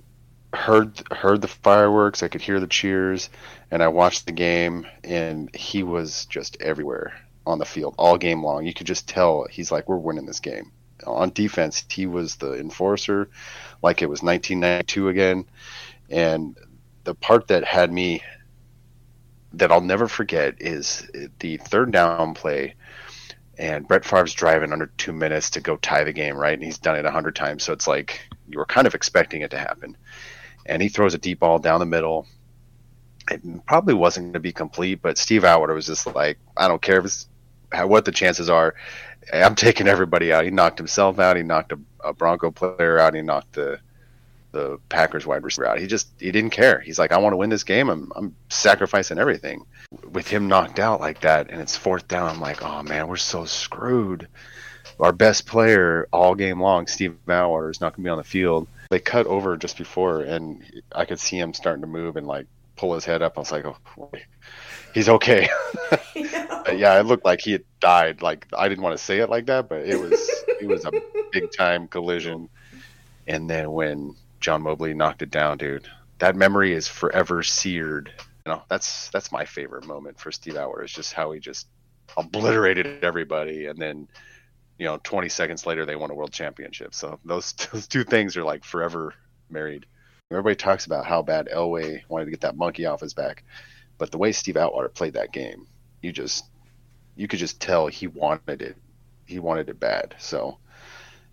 heard 0.52 1.02
heard 1.10 1.40
the 1.40 1.48
fireworks. 1.48 2.22
I 2.22 2.28
could 2.28 2.42
hear 2.42 2.60
the 2.60 2.66
cheers, 2.66 3.30
and 3.70 3.82
I 3.82 3.88
watched 3.88 4.26
the 4.26 4.32
game. 4.32 4.86
And 5.02 5.54
he 5.54 5.82
was 5.82 6.26
just 6.26 6.60
everywhere 6.60 7.14
on 7.46 7.58
the 7.58 7.64
field 7.64 7.94
all 7.96 8.18
game 8.18 8.44
long. 8.44 8.66
You 8.66 8.74
could 8.74 8.86
just 8.86 9.08
tell 9.08 9.46
he's 9.50 9.72
like, 9.72 9.88
"We're 9.88 9.96
winning 9.96 10.26
this 10.26 10.40
game." 10.40 10.72
On 11.06 11.30
defense, 11.30 11.84
he 11.90 12.06
was 12.06 12.36
the 12.36 12.54
enforcer, 12.54 13.28
like 13.82 14.02
it 14.02 14.08
was 14.08 14.22
1992 14.22 15.08
again. 15.08 15.44
And 16.08 16.56
the 17.04 17.14
part 17.14 17.48
that 17.48 17.64
had 17.64 17.92
me 17.92 18.22
that 19.52 19.72
I'll 19.72 19.80
never 19.80 20.08
forget 20.08 20.56
is 20.60 21.08
the 21.38 21.56
third 21.56 21.92
down 21.92 22.34
play. 22.34 22.74
And 23.58 23.88
Brett 23.88 24.04
Favre's 24.04 24.34
driving 24.34 24.72
under 24.72 24.86
two 24.86 25.12
minutes 25.12 25.50
to 25.50 25.60
go 25.60 25.76
tie 25.76 26.04
the 26.04 26.12
game, 26.12 26.36
right? 26.36 26.52
And 26.52 26.62
he's 26.62 26.78
done 26.78 26.96
it 26.96 27.06
a 27.06 27.10
hundred 27.10 27.36
times, 27.36 27.62
so 27.62 27.72
it's 27.72 27.86
like 27.86 28.20
you 28.48 28.58
were 28.58 28.66
kind 28.66 28.86
of 28.86 28.94
expecting 28.94 29.40
it 29.40 29.50
to 29.52 29.58
happen 29.58 29.96
and 30.66 30.82
he 30.82 30.88
throws 30.88 31.14
a 31.14 31.18
deep 31.18 31.40
ball 31.40 31.58
down 31.58 31.80
the 31.80 31.86
middle. 31.86 32.26
It 33.30 33.40
probably 33.66 33.94
wasn't 33.94 34.26
going 34.26 34.32
to 34.34 34.40
be 34.40 34.52
complete, 34.52 35.00
but 35.02 35.18
Steve 35.18 35.44
Atwater 35.44 35.74
was 35.74 35.86
just 35.86 36.06
like, 36.06 36.38
I 36.56 36.68
don't 36.68 36.82
care 36.82 36.98
if 36.98 37.06
it's, 37.06 37.28
what 37.72 38.04
the 38.04 38.12
chances 38.12 38.48
are. 38.48 38.74
I'm 39.32 39.54
taking 39.54 39.88
everybody 39.88 40.32
out. 40.32 40.44
He 40.44 40.50
knocked 40.50 40.78
himself 40.78 41.18
out. 41.18 41.36
He 41.36 41.42
knocked 41.42 41.72
a, 41.72 41.78
a 42.04 42.12
Bronco 42.12 42.50
player 42.50 42.98
out. 42.98 43.14
He 43.14 43.22
knocked 43.22 43.52
the 43.52 43.80
the 44.52 44.78
Packers 44.88 45.26
wide 45.26 45.42
receiver 45.42 45.66
out. 45.66 45.78
He 45.78 45.86
just 45.86 46.08
he 46.18 46.30
didn't 46.30 46.50
care. 46.50 46.80
He's 46.80 46.98
like, 46.98 47.12
I 47.12 47.18
want 47.18 47.32
to 47.32 47.36
win 47.36 47.50
this 47.50 47.64
game. 47.64 47.88
I'm 47.88 48.12
I'm 48.14 48.36
sacrificing 48.48 49.18
everything. 49.18 49.66
With 50.10 50.28
him 50.28 50.48
knocked 50.48 50.78
out 50.78 51.00
like 51.00 51.20
that, 51.20 51.50
and 51.50 51.60
it's 51.60 51.76
fourth 51.76 52.08
down. 52.08 52.30
I'm 52.30 52.40
like, 52.40 52.62
oh 52.62 52.82
man, 52.82 53.08
we're 53.08 53.16
so 53.16 53.44
screwed. 53.44 54.28
Our 54.98 55.12
best 55.12 55.46
player 55.46 56.08
all 56.12 56.34
game 56.34 56.60
long, 56.60 56.86
Steve 56.86 57.16
Atwater, 57.28 57.70
is 57.70 57.80
not 57.80 57.92
going 57.92 58.04
to 58.04 58.08
be 58.08 58.10
on 58.10 58.18
the 58.18 58.24
field 58.24 58.66
they 58.90 58.98
cut 58.98 59.26
over 59.26 59.56
just 59.56 59.78
before 59.78 60.22
and 60.22 60.62
I 60.92 61.04
could 61.04 61.18
see 61.18 61.38
him 61.38 61.54
starting 61.54 61.82
to 61.82 61.88
move 61.88 62.16
and 62.16 62.26
like 62.26 62.46
pull 62.76 62.94
his 62.94 63.04
head 63.04 63.22
up. 63.22 63.36
I 63.36 63.40
was 63.40 63.52
like, 63.52 63.64
oh, 63.64 63.76
boy. 63.96 64.24
He's 64.94 65.08
okay. 65.08 65.48
yeah, 66.14 66.98
it 66.98 67.06
looked 67.06 67.24
like 67.24 67.40
he 67.40 67.52
had 67.52 67.64
died. 67.80 68.22
Like 68.22 68.46
I 68.56 68.68
didn't 68.68 68.82
want 68.82 68.96
to 68.96 69.04
say 69.04 69.18
it 69.18 69.30
like 69.30 69.46
that, 69.46 69.68
but 69.68 69.86
it 69.86 70.00
was 70.00 70.28
it 70.60 70.66
was 70.66 70.84
a 70.84 70.92
big 71.32 71.50
time 71.56 71.88
collision. 71.88 72.48
And 73.26 73.50
then 73.50 73.72
when 73.72 74.14
John 74.40 74.62
Mobley 74.62 74.94
knocked 74.94 75.22
it 75.22 75.30
down, 75.30 75.58
dude, 75.58 75.88
that 76.18 76.36
memory 76.36 76.72
is 76.72 76.88
forever 76.88 77.42
seared. 77.42 78.12
You 78.44 78.52
know, 78.52 78.62
that's 78.68 79.10
that's 79.10 79.32
my 79.32 79.44
favorite 79.44 79.86
moment 79.86 80.18
for 80.20 80.30
Steve 80.30 80.56
Atwater. 80.56 80.84
Is 80.84 80.92
just 80.92 81.12
how 81.12 81.32
he 81.32 81.40
just 81.40 81.66
obliterated 82.16 83.04
everybody, 83.04 83.66
and 83.66 83.78
then 83.78 84.08
you 84.78 84.84
know, 84.84 84.98
20 85.02 85.28
seconds 85.28 85.66
later 85.66 85.86
they 85.86 85.96
won 85.96 86.10
a 86.10 86.14
world 86.14 86.32
championship. 86.32 86.94
So 86.94 87.18
those 87.24 87.52
those 87.72 87.86
two 87.86 88.04
things 88.04 88.36
are 88.36 88.44
like 88.44 88.64
forever 88.64 89.14
married. 89.50 89.86
Everybody 90.30 90.56
talks 90.56 90.86
about 90.86 91.06
how 91.06 91.22
bad 91.22 91.48
Elway 91.52 92.02
wanted 92.08 92.24
to 92.24 92.30
get 92.32 92.40
that 92.40 92.56
monkey 92.56 92.84
off 92.84 93.00
his 93.00 93.14
back, 93.14 93.44
but 93.98 94.10
the 94.10 94.18
way 94.18 94.32
Steve 94.32 94.56
Atwater 94.56 94.88
played 94.88 95.14
that 95.14 95.32
game, 95.32 95.66
you 96.02 96.12
just 96.12 96.44
you 97.16 97.28
could 97.28 97.38
just 97.38 97.60
tell 97.60 97.86
he 97.86 98.06
wanted 98.06 98.62
it. 98.62 98.76
He 99.24 99.38
wanted 99.38 99.68
it 99.68 99.80
bad. 99.80 100.14
So 100.18 100.58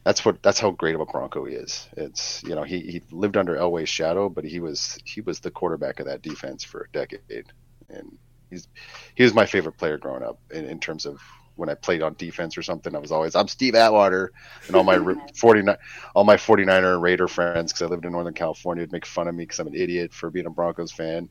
that's 0.03 0.25
what 0.25 0.41
that's 0.43 0.59
how 0.59 0.71
great 0.71 0.95
of 0.95 1.01
a 1.01 1.05
Bronco 1.05 1.45
he 1.45 1.55
is. 1.55 1.87
It's 1.95 2.43
you 2.43 2.55
know 2.55 2.63
he, 2.63 2.79
he 2.79 3.01
lived 3.11 3.37
under 3.37 3.55
Elway's 3.55 3.89
shadow, 3.89 4.29
but 4.29 4.45
he 4.45 4.59
was 4.59 4.97
he 5.05 5.21
was 5.21 5.39
the 5.39 5.51
quarterback 5.51 5.99
of 5.99 6.07
that 6.07 6.21
defense 6.21 6.63
for 6.63 6.81
a 6.81 6.91
decade, 6.91 7.45
and 7.89 8.17
he's 8.49 8.67
he 9.15 9.23
was 9.23 9.33
my 9.33 9.45
favorite 9.45 9.77
player 9.77 9.97
growing 9.97 10.23
up 10.23 10.39
in, 10.51 10.65
in 10.65 10.79
terms 10.79 11.05
of 11.05 11.21
when 11.55 11.69
I 11.69 11.75
played 11.75 12.01
on 12.01 12.15
defense 12.15 12.57
or 12.57 12.63
something, 12.63 12.95
I 12.95 12.99
was 12.99 13.11
always 13.11 13.35
I'm 13.35 13.47
Steve 13.47 13.75
Atwater, 13.75 14.31
and 14.67 14.75
all 14.75 14.83
my 14.83 14.97
49 15.35 15.77
all 16.15 16.23
my 16.23 16.35
49er 16.35 16.99
Raider 17.01 17.27
friends 17.27 17.71
because 17.71 17.83
I 17.83 17.89
lived 17.89 18.05
in 18.05 18.11
Northern 18.11 18.33
California 18.33 18.83
would 18.83 18.91
make 18.91 19.05
fun 19.05 19.27
of 19.27 19.35
me 19.35 19.43
because 19.43 19.59
I'm 19.59 19.67
an 19.67 19.75
idiot 19.75 20.13
for 20.13 20.29
being 20.29 20.47
a 20.47 20.49
Broncos 20.49 20.91
fan. 20.91 21.29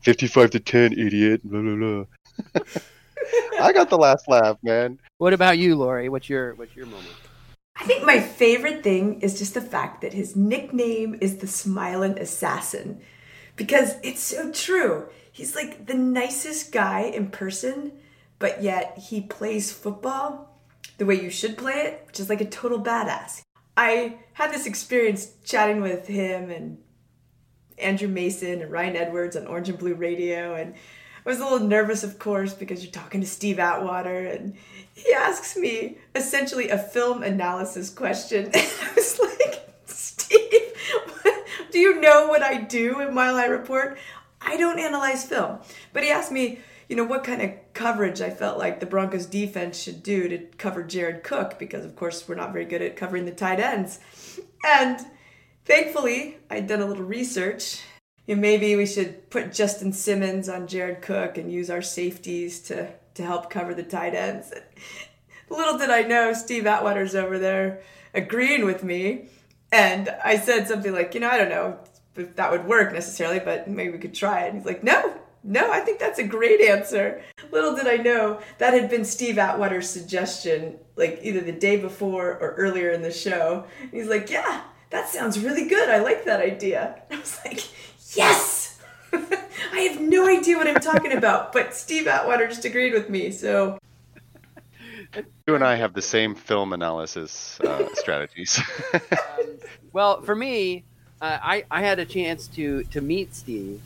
55 0.00 0.50
to 0.50 0.60
10, 0.60 0.92
idiot. 0.94 1.40
Blah, 1.44 1.60
blah, 1.60 1.76
blah. 1.76 2.62
I 3.60 3.72
got 3.72 3.90
the 3.90 3.98
last 3.98 4.28
laugh, 4.28 4.56
man. 4.62 4.98
What 5.18 5.32
about 5.32 5.58
you, 5.58 5.76
Lori? 5.76 6.08
What's 6.08 6.28
your 6.28 6.54
what's 6.54 6.74
your 6.74 6.86
moment? 6.86 7.14
I 7.76 7.84
think 7.84 8.04
my 8.04 8.20
favorite 8.20 8.82
thing 8.82 9.20
is 9.20 9.38
just 9.38 9.54
the 9.54 9.60
fact 9.60 10.00
that 10.02 10.12
his 10.12 10.36
nickname 10.36 11.16
is 11.20 11.38
the 11.38 11.46
Smiling 11.46 12.18
Assassin 12.18 13.00
because 13.56 13.94
it's 14.02 14.22
so 14.22 14.50
true. 14.52 15.08
He's 15.32 15.54
like 15.54 15.86
the 15.86 15.94
nicest 15.94 16.72
guy 16.72 17.00
in 17.02 17.30
person, 17.30 17.92
but 18.38 18.62
yet 18.62 18.98
he 18.98 19.20
plays 19.20 19.72
football 19.72 20.58
the 20.98 21.06
way 21.06 21.20
you 21.20 21.30
should 21.30 21.56
play 21.56 21.74
it, 21.74 22.04
which 22.06 22.20
is 22.20 22.28
like 22.28 22.40
a 22.40 22.46
total 22.46 22.82
badass. 22.82 23.42
I 23.76 24.18
had 24.34 24.52
this 24.52 24.66
experience 24.66 25.32
chatting 25.44 25.80
with 25.80 26.06
him 26.06 26.50
and 26.50 26.78
Andrew 27.80 28.08
Mason 28.08 28.62
and 28.62 28.70
Ryan 28.70 28.96
Edwards 28.96 29.36
on 29.36 29.46
Orange 29.46 29.68
and 29.68 29.78
Blue 29.78 29.94
Radio, 29.94 30.54
and 30.54 30.74
I 30.74 31.28
was 31.28 31.38
a 31.38 31.44
little 31.44 31.66
nervous, 31.66 32.02
of 32.02 32.18
course, 32.18 32.54
because 32.54 32.82
you're 32.82 32.92
talking 32.92 33.20
to 33.20 33.26
Steve 33.26 33.58
Atwater, 33.58 34.26
and 34.26 34.54
he 34.94 35.12
asks 35.12 35.56
me 35.56 35.98
essentially 36.14 36.70
a 36.70 36.78
film 36.78 37.22
analysis 37.22 37.90
question. 37.90 38.50
And 38.54 38.56
I 38.56 38.94
was 38.94 39.18
like, 39.18 39.68
Steve, 39.86 40.72
do 41.70 41.78
you 41.78 42.00
know 42.00 42.28
what 42.28 42.42
I 42.42 42.58
do 42.58 43.00
in 43.00 43.14
Mile 43.14 43.36
High 43.36 43.46
Report? 43.46 43.98
I 44.40 44.56
don't 44.56 44.78
analyze 44.78 45.24
film. 45.24 45.58
But 45.92 46.04
he 46.04 46.10
asked 46.10 46.32
me, 46.32 46.60
you 46.88 46.96
know, 46.96 47.04
what 47.04 47.22
kind 47.22 47.42
of 47.42 47.52
coverage 47.74 48.20
I 48.20 48.30
felt 48.30 48.58
like 48.58 48.80
the 48.80 48.86
Broncos 48.86 49.26
defense 49.26 49.80
should 49.80 50.02
do 50.02 50.28
to 50.28 50.38
cover 50.56 50.82
Jared 50.82 51.22
Cook, 51.22 51.58
because 51.58 51.84
of 51.84 51.94
course 51.96 52.26
we're 52.26 52.34
not 52.34 52.52
very 52.52 52.64
good 52.64 52.82
at 52.82 52.96
covering 52.96 53.26
the 53.26 53.30
tight 53.30 53.60
ends. 53.60 54.00
And 54.66 54.98
thankfully, 55.70 56.36
I'd 56.50 56.66
done 56.66 56.80
a 56.80 56.86
little 56.86 57.04
research. 57.04 57.80
Know, 58.26 58.34
maybe 58.34 58.74
we 58.74 58.86
should 58.86 59.30
put 59.30 59.52
Justin 59.52 59.92
Simmons 59.92 60.48
on 60.48 60.66
Jared 60.66 61.00
Cook 61.00 61.38
and 61.38 61.50
use 61.50 61.70
our 61.70 61.80
safeties 61.80 62.60
to, 62.62 62.88
to 63.14 63.22
help 63.22 63.50
cover 63.50 63.72
the 63.72 63.84
tight 63.84 64.14
ends. 64.14 64.52
Little 65.48 65.78
did 65.78 65.90
I 65.90 66.02
know, 66.02 66.32
Steve 66.32 66.66
Atwater's 66.66 67.14
over 67.14 67.38
there 67.38 67.82
agreeing 68.14 68.64
with 68.64 68.82
me. 68.82 69.28
And 69.72 70.08
I 70.24 70.38
said 70.38 70.66
something 70.66 70.92
like, 70.92 71.14
you 71.14 71.20
know, 71.20 71.30
I 71.30 71.38
don't 71.38 71.48
know 71.48 71.78
if 72.16 72.34
that 72.34 72.50
would 72.50 72.66
work 72.66 72.92
necessarily, 72.92 73.38
but 73.38 73.68
maybe 73.68 73.92
we 73.92 73.98
could 73.98 74.14
try 74.14 74.42
it. 74.42 74.48
And 74.48 74.58
he's 74.58 74.66
like, 74.66 74.82
no, 74.82 75.14
No, 75.42 75.70
I 75.72 75.80
think 75.80 75.98
that's 75.98 76.18
a 76.18 76.24
great 76.24 76.60
answer. 76.60 77.22
Little 77.50 77.74
did 77.74 77.86
I 77.86 77.96
know 77.96 78.40
that 78.58 78.74
had 78.74 78.90
been 78.90 79.04
Steve 79.04 79.38
Atwater's 79.38 79.88
suggestion, 79.88 80.78
like 80.96 81.20
either 81.22 81.40
the 81.40 81.52
day 81.52 81.76
before 81.76 82.32
or 82.32 82.54
earlier 82.56 82.90
in 82.90 83.02
the 83.02 83.12
show. 83.12 83.64
He's 83.90 84.08
like, 84.08 84.28
"Yeah, 84.30 84.62
that 84.90 85.08
sounds 85.08 85.38
really 85.38 85.66
good. 85.68 85.88
I 85.88 85.98
like 85.98 86.24
that 86.24 86.40
idea." 86.40 87.02
I 87.10 87.18
was 87.18 87.38
like, 87.44 87.62
"Yes!" 88.16 88.78
I 89.12 89.80
have 89.80 90.00
no 90.00 90.28
idea 90.28 90.56
what 90.56 90.66
I'm 90.66 90.80
talking 90.80 91.12
about, 91.12 91.52
but 91.52 91.74
Steve 91.74 92.06
Atwater 92.06 92.46
just 92.46 92.64
agreed 92.64 92.92
with 92.92 93.08
me. 93.10 93.30
So 93.30 93.78
You 95.46 95.54
and 95.54 95.64
I 95.64 95.74
have 95.74 95.94
the 95.94 96.02
same 96.02 96.34
film 96.34 96.72
analysis 96.72 97.58
uh, 97.60 97.88
strategies. 97.94 98.60
Well, 99.92 100.22
for 100.22 100.36
me, 100.36 100.84
uh, 101.20 101.38
I 101.42 101.64
I 101.70 101.80
had 101.80 101.98
a 101.98 102.04
chance 102.04 102.46
to 102.48 102.84
to 102.84 103.00
meet 103.00 103.34
Steve, 103.34 103.80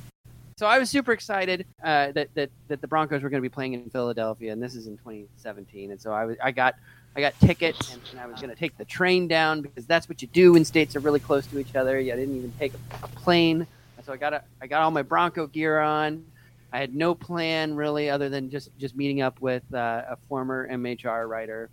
so 0.56 0.66
I 0.66 0.78
was 0.78 0.90
super 0.90 1.12
excited 1.12 1.66
uh, 1.82 2.12
that 2.12 2.28
that 2.34 2.50
that 2.68 2.80
the 2.80 2.88
Broncos 2.88 3.22
were 3.22 3.30
going 3.30 3.42
to 3.42 3.48
be 3.48 3.52
playing 3.52 3.72
in 3.72 3.88
Philadelphia, 3.90 4.52
and 4.52 4.62
this 4.62 4.74
is 4.74 4.86
in 4.86 4.98
2017. 4.98 5.90
And 5.90 6.00
so 6.00 6.12
I 6.12 6.26
was 6.26 6.36
I 6.42 6.50
got 6.50 6.74
I 7.16 7.20
got 7.20 7.38
tickets, 7.38 7.92
and, 7.92 8.02
and 8.10 8.20
I 8.20 8.26
was 8.26 8.40
going 8.40 8.50
to 8.50 8.56
take 8.56 8.76
the 8.76 8.84
train 8.84 9.28
down 9.28 9.62
because 9.62 9.86
that's 9.86 10.08
what 10.08 10.20
you 10.20 10.28
do 10.28 10.54
when 10.54 10.64
states 10.64 10.96
are 10.96 11.00
really 11.00 11.20
close 11.20 11.46
to 11.46 11.58
each 11.58 11.76
other. 11.76 12.00
Yeah, 12.00 12.14
I 12.14 12.16
didn't 12.16 12.36
even 12.36 12.52
take 12.58 12.72
a, 12.74 13.04
a 13.04 13.08
plane, 13.08 13.66
so 14.04 14.12
I 14.12 14.16
got 14.16 14.32
a, 14.32 14.42
I 14.60 14.66
got 14.66 14.82
all 14.82 14.90
my 14.90 15.02
Bronco 15.02 15.46
gear 15.46 15.78
on. 15.80 16.24
I 16.72 16.78
had 16.78 16.92
no 16.92 17.14
plan 17.14 17.76
really, 17.76 18.10
other 18.10 18.28
than 18.28 18.50
just 18.50 18.76
just 18.78 18.96
meeting 18.96 19.22
up 19.22 19.40
with 19.40 19.62
uh, 19.72 20.02
a 20.10 20.16
former 20.28 20.68
MHR 20.68 21.28
writer. 21.28 21.70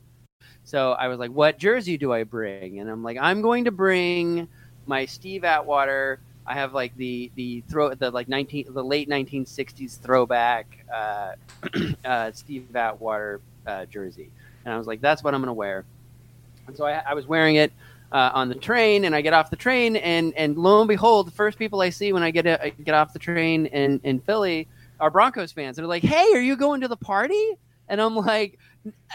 So 0.64 0.92
I 0.92 1.08
was 1.08 1.18
like, 1.18 1.32
"What 1.32 1.58
jersey 1.58 1.98
do 1.98 2.14
I 2.14 2.24
bring?" 2.24 2.80
And 2.80 2.88
I'm 2.88 3.04
like, 3.04 3.18
"I'm 3.20 3.42
going 3.42 3.66
to 3.66 3.72
bring 3.72 4.48
my 4.86 5.06
Steve 5.08 5.44
Atwater. 5.44 6.20
I 6.46 6.54
have 6.54 6.74
like 6.76 6.96
the 6.98 7.32
the 7.34 7.62
throw 7.62 7.96
the 7.96 8.12
like 8.12 8.28
19 8.28 8.74
the 8.74 8.84
late 8.84 9.10
1960s 9.10 10.00
throwback 10.00 10.86
uh, 10.94 11.32
uh, 12.06 12.32
Steve 12.34 12.76
Atwater 12.76 13.42
uh, 13.66 13.86
jersey." 13.86 14.30
And 14.66 14.74
I 14.74 14.78
was 14.78 14.88
like, 14.88 15.02
"That's 15.02 15.24
what 15.24 15.34
I'm 15.34 15.42
going 15.42 15.48
to 15.48 15.54
wear." 15.54 15.86
And 16.68 16.78
so 16.78 16.86
I, 16.86 17.02
I 17.08 17.14
was 17.14 17.28
wearing 17.28 17.56
it 17.56 17.72
uh, 18.12 18.32
on 18.34 18.50
the 18.50 18.56
train, 18.56 19.06
and 19.06 19.16
I 19.16 19.22
get 19.22 19.34
off 19.34 19.50
the 19.50 19.56
train, 19.56 19.96
and 19.96 20.34
and 20.36 20.58
lo 20.58 20.82
and 20.82 20.88
behold, 20.88 21.28
the 21.28 21.32
first 21.32 21.58
people 21.58 21.82
I 21.82 21.90
see 21.90 22.14
when 22.14 22.24
I 22.24 22.32
get 22.32 22.46
a, 22.46 22.64
I 22.64 22.70
get 22.70 22.96
off 22.96 23.14
the 23.14 23.20
train 23.20 23.68
in 23.68 24.00
in 24.04 24.20
Philly 24.20 24.68
are 25.00 25.10
Broncos 25.10 25.52
fans. 25.52 25.78
And 25.78 25.84
they're 25.84 25.90
like, 25.90 26.04
"Hey, 26.04 26.32
are 26.34 26.42
you 26.42 26.56
going 26.56 26.82
to 26.82 26.88
the 26.88 26.98
party?" 26.98 27.58
And 27.90 28.02
I'm 28.02 28.16
like, 28.16 28.60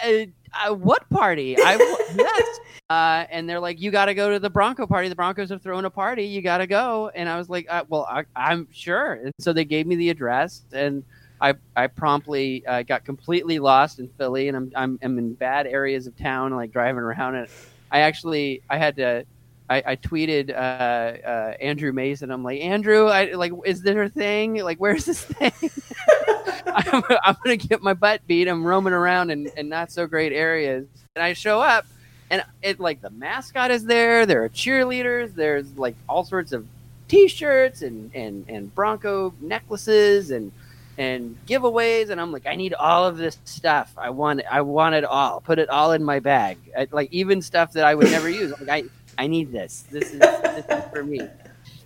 uh, 0.04 0.26
uh, 0.52 0.74
"What 0.74 1.09
party?" 1.11 1.56
I 1.59 1.76
yes. 2.16 2.59
Uh, 2.88 3.26
and 3.30 3.48
they're 3.48 3.61
like, 3.61 3.80
"You 3.80 3.90
got 3.90 4.06
to 4.06 4.14
go 4.14 4.30
to 4.30 4.38
the 4.38 4.50
Bronco 4.50 4.87
party. 4.87 5.09
The 5.09 5.16
Broncos 5.16 5.50
have 5.50 5.62
thrown 5.62 5.85
a 5.85 5.90
party. 5.90 6.24
You 6.24 6.42
got 6.42 6.59
to 6.59 6.66
go." 6.66 7.11
And 7.14 7.28
I 7.28 7.38
was 7.38 7.48
like, 7.48 7.66
uh, 7.70 7.85
"Well, 7.88 8.06
I, 8.11 8.24
I'm 8.35 8.68
sure." 8.72 9.14
And 9.14 9.32
so 9.38 9.52
they 9.52 9.64
gave 9.64 9.87
me 9.87 9.96
the 9.96 10.11
address, 10.11 10.62
and 10.72 11.04
I 11.40 11.55
I 11.75 11.87
promptly 11.87 12.66
uh, 12.66 12.83
got 12.83 13.05
completely 13.05 13.59
lost 13.59 13.99
in 13.99 14.09
Philly, 14.09 14.49
and 14.49 14.57
I'm, 14.57 14.72
I'm 14.75 14.99
I'm 15.03 15.18
in 15.18 15.35
bad 15.35 15.66
areas 15.66 16.07
of 16.07 16.16
town, 16.16 16.55
like 16.55 16.72
driving 16.72 17.03
around. 17.03 17.35
And 17.37 17.49
I 17.90 18.01
actually 18.01 18.62
I 18.68 18.79
had 18.79 18.96
to. 18.96 19.25
I, 19.68 19.83
I 19.85 19.96
tweeted 19.96 20.51
uh, 20.51 21.27
uh, 21.27 21.55
Andrew 21.61 21.92
Mason. 21.92 22.31
I'm 22.31 22.44
like, 22.44 22.61
Andrew, 22.61 23.09
I 23.09 23.33
like, 23.33 23.51
is 23.64 23.83
there 23.83 24.05
a 24.05 24.09
thing? 24.09 24.62
Like, 24.62 24.79
where's 24.79 25.05
this 25.07 25.25
thing? 25.25 25.51
I'm, 26.66 27.03
I'm 27.25 27.37
gonna 27.42 27.57
get 27.57 27.83
my 27.83 27.92
butt 27.92 28.25
beat. 28.29 28.46
I'm 28.46 28.64
roaming 28.64 28.92
around 28.92 29.31
in, 29.31 29.49
in 29.57 29.68
not 29.68 29.90
so 29.90 30.07
great 30.07 30.33
areas, 30.33 30.87
and 31.16 31.25
I 31.25 31.33
show 31.33 31.61
up, 31.61 31.85
and 32.31 32.44
it 32.62 32.79
like 32.79 33.01
the 33.01 33.11
mascot 33.11 33.72
is 33.72 33.85
there. 33.85 34.25
There 34.25 34.44
are 34.44 34.49
cheerleaders. 34.49 35.35
There's 35.35 35.77
like 35.77 35.96
all 36.09 36.22
sorts 36.22 36.53
of 36.53 36.64
T-shirts 37.09 37.83
and 37.83 38.11
and 38.14 38.44
and 38.49 38.72
Bronco 38.75 39.35
necklaces 39.40 40.31
and 40.31 40.53
and 40.98 41.37
giveaways, 41.46 42.11
and 42.11 42.20
I'm 42.20 42.32
like, 42.32 42.46
I 42.46 42.56
need 42.56 42.74
all 42.74 43.06
of 43.06 43.16
this 43.16 43.38
stuff. 43.44 43.92
I 43.96 44.11
want 44.11 44.40
it. 44.40 44.46
I 44.50 44.62
want 44.62 44.94
it 44.94 45.04
all. 45.04 45.40
Put 45.40 45.59
it 45.59 45.68
all 45.68 45.92
in 45.92 46.02
my 46.02 46.20
bag. 46.20 46.59
I, 46.76 46.88
like 46.90 47.12
even 47.12 47.42
stuff 47.42 47.72
that 47.72 47.85
I 47.85 47.94
would 47.94 48.11
never 48.11 48.28
use. 48.28 48.52
Like, 48.61 48.68
I 48.68 49.22
I 49.22 49.26
need 49.26 49.52
this. 49.52 49.85
This 49.90 50.12
is 50.12 50.20
this 50.20 50.64
is 50.68 50.85
for 50.90 51.04
me. 51.04 51.20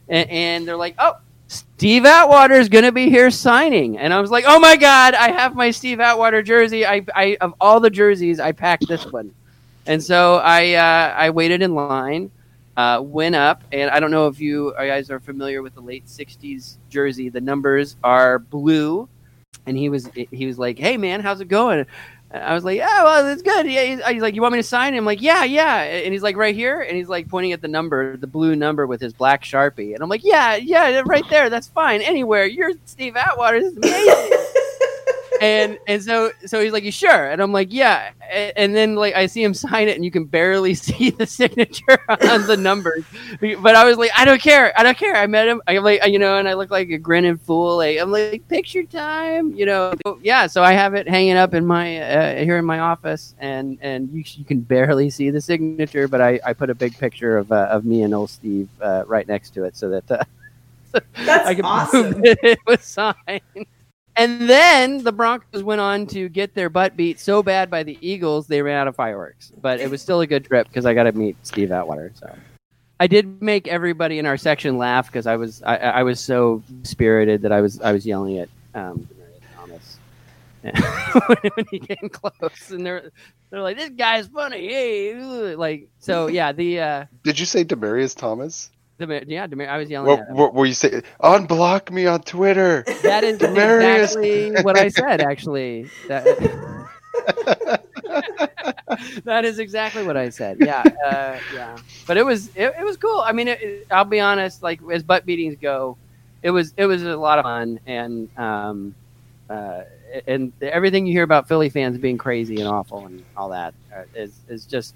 And, 0.09 0.31
and 0.31 0.69
they're 0.69 0.77
like, 0.77 0.95
oh. 0.99 1.17
Steve 1.53 2.05
Atwater 2.05 2.55
is 2.55 2.69
going 2.69 2.85
to 2.85 2.93
be 2.93 3.11
here 3.11 3.29
signing, 3.29 3.99
and 3.99 4.15
I 4.15 4.21
was 4.21 4.31
like, 4.31 4.45
"Oh 4.47 4.61
my 4.61 4.77
God, 4.77 5.15
I 5.15 5.33
have 5.33 5.57
my 5.57 5.73
Steve 5.73 5.99
Atwater 5.99 6.43
jersey! 6.43 6.87
I, 6.87 7.05
I 7.13 7.39
of 7.41 7.55
all 7.61 7.81
the 7.81 7.91
jerseys, 7.91 8.39
I 8.39 8.53
packed 8.53 8.87
this 8.87 9.05
one." 9.11 9.35
And 9.87 10.01
so 10.01 10.37
I 10.37 10.75
uh, 10.75 11.15
I 11.17 11.31
waited 11.31 11.61
in 11.61 11.75
line, 11.75 12.31
uh, 12.77 13.01
went 13.03 13.35
up, 13.35 13.63
and 13.73 13.91
I 13.91 14.01
don't 14.01 14.11
know 14.11 14.27
if 14.27 14.41
you 14.41 14.73
guys 14.77 15.11
are 15.11 15.21
familiar 15.21 15.63
with 15.63 15.75
the 15.75 15.81
late 15.81 16.07
'60s 16.07 16.79
jersey. 16.89 17.29
The 17.29 17.41
numbers 17.41 17.97
are 18.03 18.39
blue, 18.39 19.09
and 19.67 19.77
he 19.77 19.89
was 19.89 20.09
he 20.15 20.47
was 20.47 20.59
like, 20.59 20.79
"Hey 20.79 20.97
man, 20.97 21.21
how's 21.21 21.41
it 21.41 21.49
going?" 21.49 21.81
And 22.31 22.43
I 22.43 22.55
was 22.55 22.65
like, 22.65 22.77
"Yeah, 22.77 23.05
well, 23.05 23.27
it's 23.27 23.43
good." 23.43 23.67
Yeah, 23.67 24.11
he's, 24.13 24.23
like, 24.23 24.35
"You 24.35 24.43
want 24.43 24.53
me 24.53 24.59
to 24.59 24.63
sign?" 24.63 24.95
I'm 24.95 25.05
like, 25.05 25.21
"Yeah, 25.21 25.45
yeah." 25.45 25.83
And 25.83 26.13
he's 26.13 26.23
like, 26.23 26.37
"Right 26.37 26.55
here," 26.55 26.81
and 26.81 26.97
he's 26.97 27.09
like 27.09 27.29
pointing 27.29 27.53
at 27.53 27.61
the 27.61 27.69
number, 27.69 28.17
the 28.17 28.27
blue 28.27 28.55
number 28.55 28.87
with 28.87 29.01
his 29.01 29.13
black 29.13 29.43
sharpie, 29.43 29.95
and 29.95 30.03
I'm 30.03 30.09
like, 30.09 30.25
"Yeah, 30.25 30.57
yeah, 30.57 31.03
right 31.07 31.29
there. 31.29 31.51
That's 31.51 31.69
fine. 31.69 32.01
Anywhere. 32.03 32.47
You're 32.47 32.73
Steve 32.85 33.17
Atwater. 33.17 33.61
This 33.61 33.73
is 33.73 33.79
amazing." 33.79 34.39
and 35.41 35.79
and 35.87 36.03
so 36.03 36.31
so 36.45 36.63
he's 36.63 36.73
like, 36.73 36.85
"You 36.85 36.93
sure?" 36.93 37.31
And 37.31 37.41
I'm 37.41 37.53
like, 37.53 37.73
"Yeah." 37.73 38.11
And, 38.31 38.53
and 38.57 38.77
then 38.77 38.95
like 38.95 39.15
I 39.15 39.27
see 39.27 39.43
him 39.43 39.55
sign 39.71 39.89
it, 39.89 39.97
and 39.97 40.05
you 40.05 40.11
can 40.11 40.25
barely 40.25 40.75
see 40.87 41.11
the 41.11 41.27
signature 41.27 41.99
on 42.09 42.47
the 42.47 42.57
numbers. 42.57 43.05
But 43.41 43.75
I 43.75 43.85
was 43.85 43.97
like, 43.97 44.11
"I 44.17 44.25
don't 44.25 44.41
care. 44.41 44.79
I 44.79 44.83
don't 44.83 44.99
care." 44.99 45.17
I 45.17 45.27
met 45.27 45.49
him. 45.49 45.63
I'm 45.67 45.83
like, 45.83 46.07
you 46.07 46.19
know, 46.19 46.37
and 46.37 46.47
I 46.47 46.55
look 46.55 46.71
like 46.71 46.91
a 46.91 46.99
grinning 46.99 47.39
fool. 47.39 47.79
Like 47.79 47.99
I'm 47.99 48.13
like, 48.13 48.47
"Picture 48.49 48.85
time," 48.85 49.55
you 49.55 49.65
know. 49.65 49.95
So, 50.07 50.19
yeah. 50.23 50.47
So 50.47 50.63
I 50.63 50.73
have 50.73 50.95
it 50.95 51.09
hanging 51.09 51.37
up 51.37 51.55
in 51.55 51.65
my 51.65 51.99
uh, 51.99 52.45
here 52.45 52.59
in 52.59 52.65
my 52.67 52.81
office, 52.81 53.35
and 53.39 53.79
and 53.81 54.11
you, 54.13 54.23
you 54.27 54.45
can 54.45 54.61
barely 54.61 55.09
see 55.09 55.31
the 55.31 55.41
signature, 55.41 56.07
but 56.07 56.21
I, 56.21 56.39
I 56.45 56.53
put 56.53 56.69
a 56.69 56.75
big 56.75 56.97
picture 56.99 57.39
of 57.39 57.51
uh, 57.51 57.69
of 57.71 57.85
me 57.87 58.03
and 58.03 58.15
old 58.15 58.29
Steve 58.31 58.69
uh, 58.83 59.05
right 59.07 59.27
next 59.27 59.51
to 59.55 59.65
it, 59.65 59.77
so 59.77 59.89
that. 59.89 60.11
Uh, 60.11 60.25
That's 61.25 61.47
I 61.47 61.55
can 61.55 61.65
awesome. 61.65 62.15
prove 62.15 62.23
that 62.25 62.39
it 62.43 62.59
was 62.67 62.83
signed. 62.83 63.67
And 64.17 64.51
then 64.51 65.05
the 65.05 65.13
Broncos 65.13 65.63
went 65.63 65.81
on 65.81 66.07
to 66.09 66.29
get 66.29 66.55
their 66.55 66.69
butt 66.69 66.97
beat 66.97 67.21
so 67.21 67.43
bad 67.43 67.71
by 67.71 67.83
the 67.83 67.97
Eagles 68.01 68.49
they 68.49 68.61
ran 68.61 68.77
out 68.77 68.89
of 68.89 68.97
fireworks. 68.97 69.53
But 69.61 69.81
it 69.81 69.91
was 69.91 70.03
still 70.03 70.21
a 70.21 70.27
good 70.27 70.45
trip 70.45 70.67
because 70.67 70.85
I 70.85 70.95
got 70.95 71.05
to 71.05 71.13
meet 71.13 71.37
Steve 71.43 71.73
Atwater. 71.73 72.13
So 72.15 72.35
I 73.01 73.07
did 73.07 73.41
make 73.41 73.67
everybody 73.67 74.19
in 74.19 74.27
our 74.27 74.37
section 74.37 74.77
laugh 74.77 75.07
because 75.07 75.27
I 75.27 75.37
was 75.37 75.63
I, 75.63 75.77
I 75.77 76.03
was 76.03 76.21
so 76.21 76.63
spirited 76.83 77.43
that 77.43 77.53
I 77.53 77.63
was 77.63 77.81
I 77.81 77.93
was 77.93 78.05
yelling 78.05 78.39
at 78.39 78.49
um, 78.75 79.09
Thomas 79.57 79.99
when 80.63 81.67
he 81.71 81.79
came 81.79 82.11
close, 82.11 82.71
and 82.71 82.85
they're 82.85 83.11
they're 83.49 83.63
like, 83.63 83.79
"This 83.79 83.89
guy's 83.91 84.27
funny." 84.27 84.69
Hey, 84.69 85.55
like 85.57 85.89
so 85.99 86.27
yeah. 86.27 86.53
The 86.53 86.81
uh, 86.81 87.05
Did 87.25 87.39
you 87.39 87.47
say 87.47 87.65
Demaryius 87.65 88.15
Thomas? 88.15 88.71
The 89.01 89.25
yeah, 89.27 89.47
Demir, 89.47 89.69
I 89.69 89.79
was 89.79 89.91
yelling 89.91 90.09
What, 90.09 90.17
at 90.17 90.29
what 90.29 90.55
were 90.55 90.67
you 90.67 90.75
say? 90.75 91.03
Unblock 91.23 91.91
me 91.91 92.07
on 92.07 92.21
Twitter. 92.23 92.85
That 93.05 93.25
is 93.25 93.41
Demaryius. 93.41 93.43
exactly 93.43 94.57
what 94.57 94.77
I 94.77 94.89
said. 94.89 95.21
Actually, 95.21 95.91
that, 96.09 96.25
that 99.25 99.45
is 99.45 99.59
exactly 99.59 100.03
what 100.03 100.17
I 100.17 100.31
said. 100.31 100.59
Yeah, 100.61 100.87
uh, 101.05 101.41
yeah. 101.49 101.79
But 102.07 102.17
it 102.19 102.25
was 102.25 102.49
it, 102.55 102.73
it 102.79 102.85
was 102.85 102.97
cool. 102.97 103.23
I 103.25 103.33
mean, 103.33 103.49
it, 103.49 103.61
it- 103.63 103.87
I'll 103.91 104.05
be 104.05 104.21
honest. 104.21 104.63
Like 104.63 104.81
as 104.93 105.03
butt 105.03 105.27
beatings 105.27 105.57
go, 105.61 105.99
it 106.43 106.51
was 106.51 106.73
it 106.77 106.87
was 106.87 107.03
a 107.03 107.17
lot 107.17 107.39
of 107.39 107.45
fun, 107.45 107.81
and 107.87 108.29
um, 108.37 108.95
uh, 109.49 109.83
and 110.27 110.53
everything 110.61 111.07
you 111.07 111.13
hear 111.13 111.23
about 111.25 111.49
Philly 111.49 111.71
fans 111.71 111.99
being 111.99 112.19
crazy 112.19 112.61
and 112.61 112.69
awful 112.69 113.07
and 113.07 113.25
all 113.37 113.51
that 113.51 113.75
uh, 113.95 114.03
is 114.15 114.39
is 114.49 114.67
just. 114.67 114.95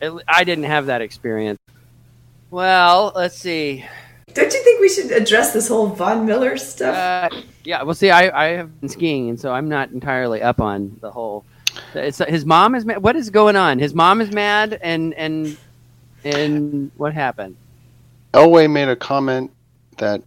It, 0.00 0.12
I 0.28 0.44
didn't 0.44 0.64
have 0.64 0.86
that 0.86 1.00
experience. 1.02 1.58
Well, 2.52 3.12
let's 3.14 3.38
see. 3.38 3.82
Don't 4.34 4.52
you 4.52 4.62
think 4.62 4.78
we 4.78 4.90
should 4.90 5.10
address 5.10 5.54
this 5.54 5.68
whole 5.68 5.86
Von 5.86 6.26
Miller 6.26 6.58
stuff? 6.58 6.94
Uh, 6.94 7.40
yeah, 7.64 7.82
well, 7.82 7.94
see, 7.94 8.10
I, 8.10 8.44
I 8.44 8.48
have 8.56 8.78
been 8.78 8.90
skiing, 8.90 9.30
and 9.30 9.40
so 9.40 9.54
I'm 9.54 9.70
not 9.70 9.90
entirely 9.90 10.42
up 10.42 10.60
on 10.60 10.98
the 11.00 11.10
whole. 11.10 11.46
It's 11.94 12.18
his 12.18 12.44
mom 12.44 12.74
is 12.74 12.84
mad. 12.84 13.02
What 13.02 13.16
is 13.16 13.30
going 13.30 13.56
on? 13.56 13.78
His 13.78 13.94
mom 13.94 14.20
is 14.20 14.30
mad, 14.32 14.78
and 14.82 15.14
and 15.14 15.56
and 16.24 16.90
what 16.98 17.14
happened? 17.14 17.56
Elway 18.34 18.70
made 18.70 18.88
a 18.88 18.96
comment 18.96 19.50
that 19.96 20.22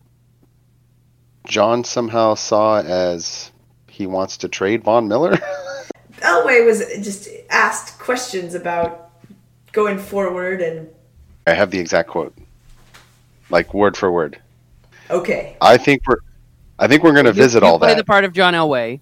John 1.46 1.84
somehow 1.84 2.34
saw 2.34 2.82
as 2.82 3.52
he 3.88 4.08
wants 4.08 4.38
to 4.38 4.50
trade 4.50 4.84
Von 4.84 5.08
Miller. 5.08 5.38
Elway 6.22 6.66
was 6.66 6.80
just 7.04 7.30
asked 7.52 8.00
questions 8.00 8.56
about 8.56 9.12
going 9.74 10.00
forward 10.00 10.62
and 10.62 10.90
I 11.48 11.54
have 11.54 11.72
the 11.72 11.80
exact 11.80 12.10
quote, 12.10 12.36
like 13.50 13.74
word 13.74 13.96
for 13.96 14.12
word. 14.12 14.40
okay. 15.10 15.56
I 15.62 15.78
think 15.78 16.02
we're, 16.08 16.18
I 16.80 16.88
think 16.88 17.04
we're 17.04 17.14
going 17.14 17.26
to 17.26 17.34
visit 17.34 17.62
you 17.62 17.68
all 17.70 17.78
play 17.78 17.90
that. 17.90 17.94
Play 17.94 18.02
the 18.02 18.06
part 18.06 18.24
of 18.24 18.34
John 18.34 18.54
Elway, 18.54 19.00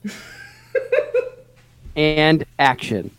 and 1.95 2.45
action. 2.60 3.12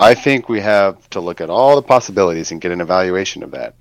I 0.00 0.14
think 0.14 0.48
we 0.48 0.60
have 0.60 1.08
to 1.10 1.20
look 1.20 1.40
at 1.40 1.50
all 1.50 1.76
the 1.76 1.82
possibilities 1.82 2.52
and 2.52 2.60
get 2.60 2.72
an 2.72 2.80
evaluation 2.80 3.42
of 3.42 3.50
that. 3.52 3.74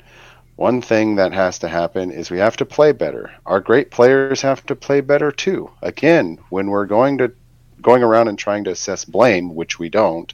one 0.56 0.82
thing 0.82 1.15
that 1.15 1.32
has 1.32 1.60
to 1.60 1.69
happen 1.69 2.12
is 2.12 2.30
we 2.30 2.38
have 2.39 2.58
to 2.58 2.65
play 2.65 2.91
better. 2.91 3.32
Our 3.45 3.62
great 3.62 3.91
players 3.91 4.41
have 4.41 4.65
to 4.65 4.75
play 4.75 4.99
better 4.99 5.32
too. 5.32 5.71
Again, 5.82 6.38
when 6.49 6.69
we're 6.69 6.86
going 6.86 7.17
to 7.19 7.32
going 7.82 8.04
around 8.04 8.28
and 8.28 8.38
trying 8.38 8.65
to 8.65 8.71
assess 8.71 9.06
blame, 9.06 9.56
which 9.56 9.80
we 9.80 9.88
don't, 9.88 10.34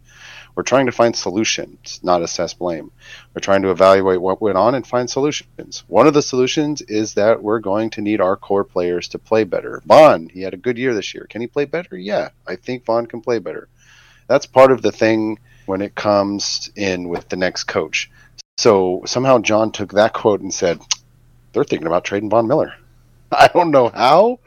we're 0.55 0.63
trying 0.63 0.85
to 0.85 0.91
find 0.91 1.15
solutions, 1.15 1.99
not 2.01 2.21
assess 2.21 2.53
blame. 2.53 2.91
We're 3.33 3.41
trying 3.41 3.61
to 3.63 3.71
evaluate 3.71 4.21
what 4.21 4.41
went 4.41 4.57
on 4.57 4.73
and 4.73 4.87
find 4.87 5.09
solutions. 5.09 5.83
One 5.87 6.07
of 6.07 6.13
the 6.13 6.21
solutions 6.21 6.81
is 6.81 7.13
that 7.15 7.43
we're 7.43 7.59
going 7.59 7.89
to 7.91 8.01
need 8.01 8.21
our 8.21 8.37
core 8.37 8.63
players 8.63 9.09
to 9.09 9.19
play 9.19 9.43
better. 9.43 9.81
Von, 9.85 10.29
he 10.29 10.41
had 10.41 10.53
a 10.53 10.57
good 10.57 10.77
year 10.77 10.93
this 10.93 11.13
year. 11.13 11.27
Can 11.29 11.41
he 11.41 11.47
play 11.47 11.65
better? 11.65 11.97
Yeah, 11.97 12.29
I 12.47 12.55
think 12.55 12.85
Von 12.85 13.05
can 13.05 13.21
play 13.21 13.39
better. 13.39 13.67
That's 14.27 14.45
part 14.45 14.71
of 14.71 14.81
the 14.81 14.91
thing 14.91 15.39
when 15.65 15.81
it 15.81 15.93
comes 15.93 16.71
in 16.75 17.09
with 17.09 17.27
the 17.29 17.35
next 17.35 17.65
coach. 17.65 18.09
So 18.57 19.03
somehow 19.05 19.39
John 19.39 19.71
took 19.71 19.93
that 19.93 20.13
quote 20.13 20.41
and 20.41 20.53
said, 20.53 20.79
they're 21.51 21.63
thinking 21.63 21.87
about 21.87 22.05
trading 22.05 22.29
Von 22.29 22.47
Miller. 22.47 22.73
I 23.31 23.47
don't 23.47 23.71
know 23.71 23.89
how, 23.89 24.39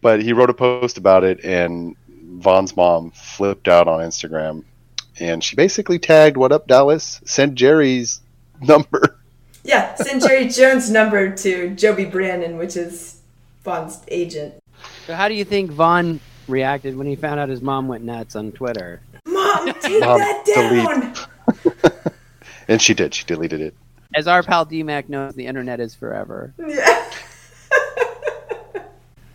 but 0.00 0.22
he 0.22 0.32
wrote 0.32 0.50
a 0.50 0.54
post 0.54 0.98
about 0.98 1.24
it, 1.24 1.44
and 1.44 1.96
Von's 2.08 2.76
mom 2.76 3.10
flipped 3.10 3.68
out 3.68 3.88
on 3.88 4.00
Instagram, 4.00 4.64
and 5.18 5.42
she 5.42 5.56
basically 5.56 5.98
tagged, 5.98 6.36
"What 6.36 6.52
up, 6.52 6.66
Dallas? 6.66 7.20
Send 7.24 7.56
Jerry's 7.56 8.20
number." 8.60 9.16
Yeah, 9.64 9.94
send 9.94 10.22
Jerry 10.22 10.48
Jones' 10.48 10.90
number 10.90 11.34
to 11.36 11.70
Joby 11.74 12.06
Branion, 12.06 12.56
which 12.56 12.76
is 12.76 13.20
Von's 13.62 14.00
agent. 14.08 14.54
So 15.06 15.14
how 15.14 15.28
do 15.28 15.34
you 15.34 15.44
think 15.44 15.70
Von 15.70 16.18
reacted 16.48 16.96
when 16.96 17.06
he 17.06 17.14
found 17.16 17.38
out 17.40 17.48
his 17.50 17.60
mom 17.60 17.86
went 17.86 18.02
nuts 18.04 18.36
on 18.36 18.52
Twitter? 18.52 19.00
Mom, 19.26 19.66
take 19.80 20.00
Mom, 20.00 20.18
that 20.18 20.44
delete. 20.44 21.74
down. 21.74 22.02
And 22.68 22.80
she 22.80 22.94
did. 22.94 23.12
She 23.12 23.24
deleted 23.24 23.60
it. 23.60 23.74
As 24.14 24.28
our 24.28 24.44
pal 24.44 24.64
DMAC 24.64 25.08
knows, 25.08 25.34
the 25.34 25.44
internet 25.44 25.80
is 25.80 25.92
forever. 25.92 26.54
Yeah. 26.56 27.10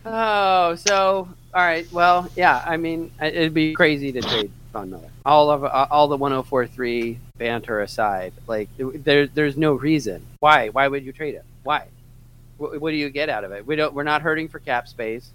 Oh, 0.06 0.74
so 0.76 1.28
all 1.52 1.62
right. 1.62 1.90
Well, 1.92 2.30
yeah. 2.34 2.62
I 2.64 2.76
mean, 2.78 3.10
it'd 3.20 3.52
be 3.52 3.74
crazy 3.74 4.10
to 4.12 4.22
trade 4.22 4.50
Von 4.76 4.90
Miller. 4.90 5.10
All 5.24 5.50
of 5.50 5.64
uh, 5.64 5.86
all 5.90 6.06
the 6.08 6.16
1043 6.18 7.18
banter 7.38 7.80
aside, 7.80 8.34
like 8.46 8.68
there, 8.78 9.26
there's 9.26 9.56
no 9.56 9.72
reason 9.72 10.26
why. 10.40 10.68
Why 10.68 10.86
would 10.86 11.04
you 11.04 11.12
trade 11.12 11.34
him? 11.34 11.44
Why? 11.62 11.86
What, 12.58 12.80
what 12.80 12.90
do 12.90 12.96
you 12.96 13.08
get 13.08 13.30
out 13.30 13.44
of 13.44 13.52
it? 13.52 13.66
We 13.66 13.76
don't. 13.76 13.94
We're 13.94 14.02
not 14.02 14.20
hurting 14.20 14.48
for 14.48 14.58
cap 14.58 14.86
space. 14.86 15.30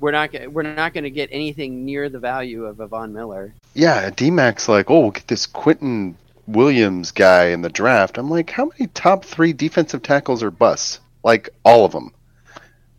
We're 0.00 0.10
not. 0.10 0.30
We're 0.52 0.62
not 0.62 0.94
going 0.94 1.04
to 1.04 1.10
get 1.10 1.28
anything 1.30 1.84
near 1.84 2.08
the 2.08 2.18
value 2.18 2.64
of 2.64 2.80
a 2.80 2.88
Von 2.88 3.12
Miller. 3.12 3.54
Yeah, 3.74 4.10
D-Mac's 4.10 4.68
like, 4.68 4.90
oh, 4.90 5.00
we'll 5.00 5.10
get 5.12 5.28
this 5.28 5.46
Quinnen 5.46 6.14
Williams 6.48 7.12
guy 7.12 7.46
in 7.46 7.62
the 7.62 7.68
draft. 7.68 8.18
I'm 8.18 8.30
like, 8.30 8.50
how 8.50 8.64
many 8.66 8.88
top 8.88 9.24
three 9.24 9.52
defensive 9.52 10.02
tackles 10.02 10.42
are 10.42 10.50
busts? 10.50 10.98
Like 11.22 11.50
all 11.64 11.84
of 11.84 11.92
them. 11.92 12.12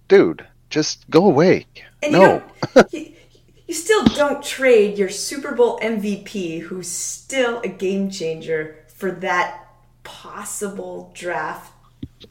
Dude, 0.08 0.46
just 0.70 1.10
go 1.10 1.26
away. 1.26 1.66
And 2.02 2.14
no. 2.14 2.44
don't- 2.74 2.94
you, 2.94 3.14
you 3.68 3.74
still 3.74 4.04
don't 4.06 4.44
trade 4.44 4.98
your 4.98 5.10
Super 5.10 5.54
Bowl 5.54 5.80
MVP, 5.80 6.62
who's 6.62 6.90
still 6.90 7.60
a 7.62 7.68
game 7.68 8.10
changer, 8.10 8.78
for 8.88 9.12
that 9.12 9.68
possible 10.04 11.12
draft 11.14 11.74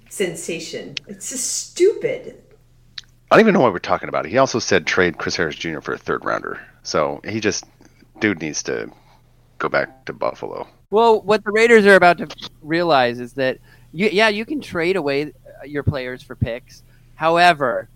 sensation. 0.09 0.94
It's 1.07 1.31
just 1.31 1.46
stupid. 1.70 2.42
I 3.31 3.37
don't 3.37 3.40
even 3.40 3.55
know 3.55 3.61
why 3.61 3.68
we're 3.68 3.79
talking 3.79 4.09
about 4.09 4.25
it. 4.25 4.31
He 4.31 4.38
also 4.38 4.59
said 4.59 4.87
trade 4.87 5.18
Chris 5.18 5.37
Harris 5.37 5.57
Jr. 5.57 5.81
for 5.81 5.92
a 5.92 5.99
third 5.99 6.25
rounder. 6.25 6.61
So 6.83 7.20
he 7.29 7.40
just, 7.40 7.64
dude 8.20 8.40
needs 8.40 8.62
to 8.64 8.90
go 9.59 9.68
back 9.68 10.07
to 10.07 10.12
Buffalo. 10.12 10.66
Well, 10.90 11.20
what 11.20 11.44
the 11.44 11.51
Raiders 11.51 11.85
are 11.87 11.96
about 11.96 12.18
to 12.18 12.29
realize 12.62 13.18
is 13.20 13.35
that, 13.35 13.59
you, 13.92 14.09
yeah, 14.11 14.29
you 14.29 14.44
can 14.44 14.61
trade 14.61 14.96
away 14.96 15.33
your 15.64 15.83
players 15.83 16.22
for 16.22 16.35
picks. 16.35 16.83
However, 17.14 17.88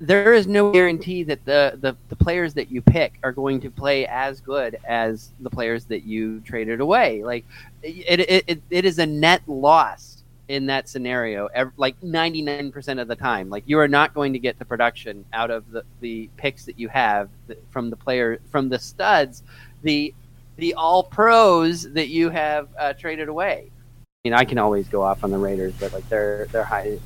there 0.00 0.32
is 0.32 0.46
no 0.46 0.72
guarantee 0.72 1.22
that 1.24 1.44
the, 1.44 1.78
the, 1.80 1.94
the 2.08 2.16
players 2.16 2.54
that 2.54 2.70
you 2.70 2.80
pick 2.80 3.18
are 3.22 3.32
going 3.32 3.60
to 3.60 3.70
play 3.70 4.06
as 4.06 4.40
good 4.40 4.78
as 4.86 5.30
the 5.40 5.50
players 5.50 5.84
that 5.84 6.04
you 6.04 6.40
traded 6.40 6.80
away. 6.80 7.22
Like, 7.22 7.44
it, 7.82 8.20
it, 8.20 8.44
it, 8.46 8.62
it 8.70 8.84
is 8.86 8.98
a 8.98 9.06
net 9.06 9.42
loss 9.46 10.24
in 10.48 10.66
that 10.66 10.88
scenario, 10.88 11.48
like 11.76 12.00
99% 12.00 13.00
of 13.00 13.08
the 13.08 13.14
time. 13.14 13.50
Like, 13.50 13.62
you 13.66 13.78
are 13.78 13.86
not 13.86 14.14
going 14.14 14.32
to 14.32 14.38
get 14.38 14.58
the 14.58 14.64
production 14.64 15.24
out 15.34 15.50
of 15.50 15.70
the, 15.70 15.84
the 16.00 16.30
picks 16.38 16.64
that 16.64 16.78
you 16.78 16.88
have 16.88 17.28
from 17.68 17.90
the 17.90 17.96
player, 17.96 18.40
from 18.50 18.68
the 18.68 18.78
studs. 18.78 19.42
The 19.82 20.14
the 20.56 20.74
all 20.74 21.02
pros 21.02 21.90
that 21.92 22.08
you 22.08 22.28
have 22.28 22.68
uh, 22.78 22.92
traded 22.92 23.28
away. 23.28 23.70
I 23.72 24.28
mean, 24.28 24.34
I 24.34 24.44
can 24.44 24.58
always 24.58 24.88
go 24.88 25.02
off 25.02 25.24
on 25.24 25.30
the 25.30 25.38
Raiders, 25.38 25.72
but 25.80 25.92
like 25.92 26.06
they're 26.08 26.46
they're 26.52 26.64
high. 26.64 26.98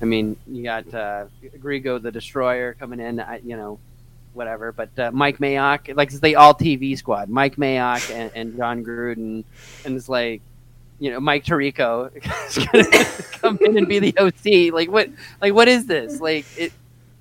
I 0.00 0.04
mean, 0.04 0.36
you 0.46 0.62
got 0.62 0.86
uh, 0.92 1.26
Grigo 1.58 2.00
the 2.00 2.12
Destroyer 2.12 2.74
coming 2.74 3.00
in. 3.00 3.24
You 3.44 3.56
know, 3.56 3.78
whatever. 4.36 4.70
But 4.70 4.96
uh, 4.98 5.10
Mike 5.12 5.38
Mayock, 5.38 5.96
like 5.96 6.10
it's 6.10 6.20
the 6.20 6.36
all 6.36 6.54
TV 6.54 6.96
squad. 6.96 7.28
Mike 7.28 7.56
Mayock 7.56 8.14
and, 8.14 8.30
and 8.34 8.56
Jon 8.56 8.84
Gruden, 8.84 9.42
and 9.84 9.96
it's 9.96 10.08
like, 10.08 10.42
you 11.00 11.10
know, 11.10 11.18
Mike 11.18 11.44
Tirico 11.44 12.10
is 12.48 12.58
gonna 12.66 13.04
come 13.40 13.58
in 13.62 13.78
and 13.78 13.88
be 13.88 13.98
the 13.98 14.16
OC. 14.18 14.72
Like 14.72 14.90
what? 14.90 15.10
Like 15.40 15.54
what 15.54 15.66
is 15.66 15.86
this? 15.86 16.20
Like 16.20 16.46
it? 16.56 16.72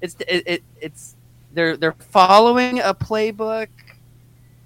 It's 0.01 0.15
it, 0.27 0.43
it 0.45 0.63
it's 0.79 1.15
they're 1.53 1.77
they're 1.77 1.93
following 1.93 2.79
a 2.79 2.93
playbook 2.93 3.69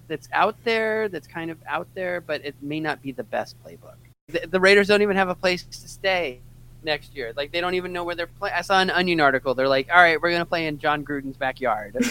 that's 0.08 0.28
out 0.34 0.56
there, 0.64 1.08
that's 1.08 1.28
kind 1.28 1.52
of 1.52 1.58
out 1.68 1.88
there, 1.94 2.20
but 2.20 2.44
it 2.44 2.56
may 2.62 2.80
not 2.80 3.02
be 3.02 3.12
the 3.12 3.24
best 3.24 3.56
playbook. 3.64 3.96
The, 4.28 4.48
the 4.48 4.60
Raiders 4.60 4.88
don't 4.88 5.04
even 5.04 5.16
have 5.16 5.30
a 5.30 5.36
place 5.36 5.64
to 5.64 5.88
stay 5.88 6.42
next 6.84 7.16
year. 7.16 7.34
Like 7.36 7.52
they 7.52 7.62
don't 7.62 7.76
even 7.76 7.94
know 7.94 8.04
where 8.04 8.16
they're 8.16 8.28
playing. 8.28 8.56
I 8.56 8.62
saw 8.62 8.80
an 8.82 8.90
Onion 8.90 9.20
article. 9.20 9.54
They're 9.56 9.68
like, 9.68 9.90
"All 9.92 9.98
right, 10.02 10.22
we're 10.22 10.32
gonna 10.32 10.46
play 10.46 10.68
in 10.68 10.78
Jon 10.80 11.04
Gruden's 11.04 11.38
backyard." 11.38 11.96
it's 12.00 12.10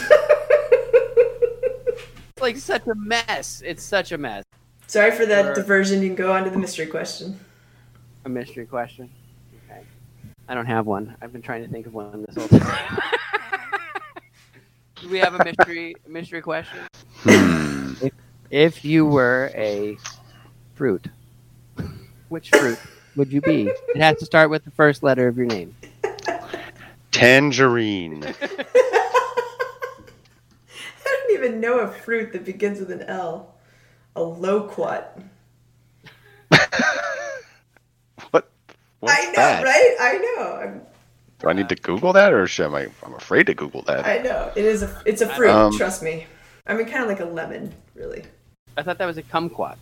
like 2.41 2.57
such 2.57 2.87
a 2.87 2.95
mess. 2.95 3.63
It's 3.65 3.83
such 3.83 4.13
a 4.13 4.19
mess. 4.19 4.45
Sorry 4.87 5.11
for 5.11 5.27
that 5.27 5.45
Sure. 5.45 5.55
diversion. 5.55 6.01
You 6.03 6.09
can 6.09 6.17
go 6.17 6.33
on 6.33 6.45
to 6.45 6.51
the 6.51 6.59
mystery 6.59 6.87
question. 6.87 7.39
A 8.25 8.29
mystery 8.29 8.67
question. 8.67 9.11
Okay, 9.71 9.81
I 10.49 10.55
don't 10.55 10.67
have 10.67 10.87
one. 10.87 11.17
I've 11.21 11.33
been 11.33 11.43
trying 11.43 11.65
to 11.65 11.71
think 11.71 11.87
of 11.87 11.95
one 11.95 12.25
this 12.27 12.37
whole 12.37 12.49
time. 12.59 12.99
Do 15.01 15.09
we 15.09 15.19
have 15.19 15.35
a 15.35 15.45
mystery 15.45 15.95
mystery 16.09 16.43
question? 16.43 16.81
if, 17.25 18.13
if 18.51 18.85
you 18.85 19.07
were 19.07 19.51
a 19.55 19.97
fruit, 20.75 21.07
which 22.29 22.51
fruit 22.51 22.79
would 23.19 23.33
you 23.33 23.41
be? 23.43 23.67
It 23.95 24.01
has 24.01 24.17
to 24.19 24.25
start 24.25 24.49
with 24.49 24.65
the 24.65 24.71
first 24.71 25.03
letter 25.03 25.29
of 25.29 25.37
your 25.37 25.47
name. 25.47 25.75
Tangerine. 27.11 28.25
I 28.43 28.65
don't 31.05 31.33
even 31.33 31.61
know 31.61 31.81
a 31.81 31.89
fruit 31.89 32.33
that 32.33 32.45
begins 32.45 32.79
with 32.79 32.91
an 32.91 33.03
L. 33.03 33.55
A 34.17 34.23
loquat. 34.23 35.19
what? 38.31 38.49
What's 39.01 39.15
I 39.15 39.25
know, 39.27 39.33
that? 39.37 39.65
right? 39.65 39.97
I 40.01 40.19
know. 40.19 40.61
I'm, 40.63 40.83
Do 41.41 41.49
I 41.49 41.53
need 41.53 41.69
to 41.69 41.77
Google 41.77 42.13
that, 42.15 42.33
or 42.33 42.47
should 42.47 42.73
I? 42.73 42.87
I'm 43.05 43.15
afraid 43.15 43.47
to 43.47 43.55
Google 43.55 43.83
that. 43.83 44.07
I 44.07 44.19
know. 44.19 44.51
It 44.57 44.65
is 44.65 44.83
a. 44.83 45.03
It's 45.05 45.21
a 45.21 45.29
fruit. 45.29 45.51
Um, 45.51 45.77
trust 45.77 46.03
me. 46.03 46.27
I 46.67 46.75
mean, 46.75 46.87
kind 46.87 47.03
of 47.03 47.09
like 47.09 47.21
a 47.21 47.25
lemon, 47.25 47.75
really. 47.95 48.25
I 48.77 48.83
thought 48.83 48.99
that 48.99 49.07
was 49.07 49.19
a 49.19 49.23
kumquat. 49.23 49.77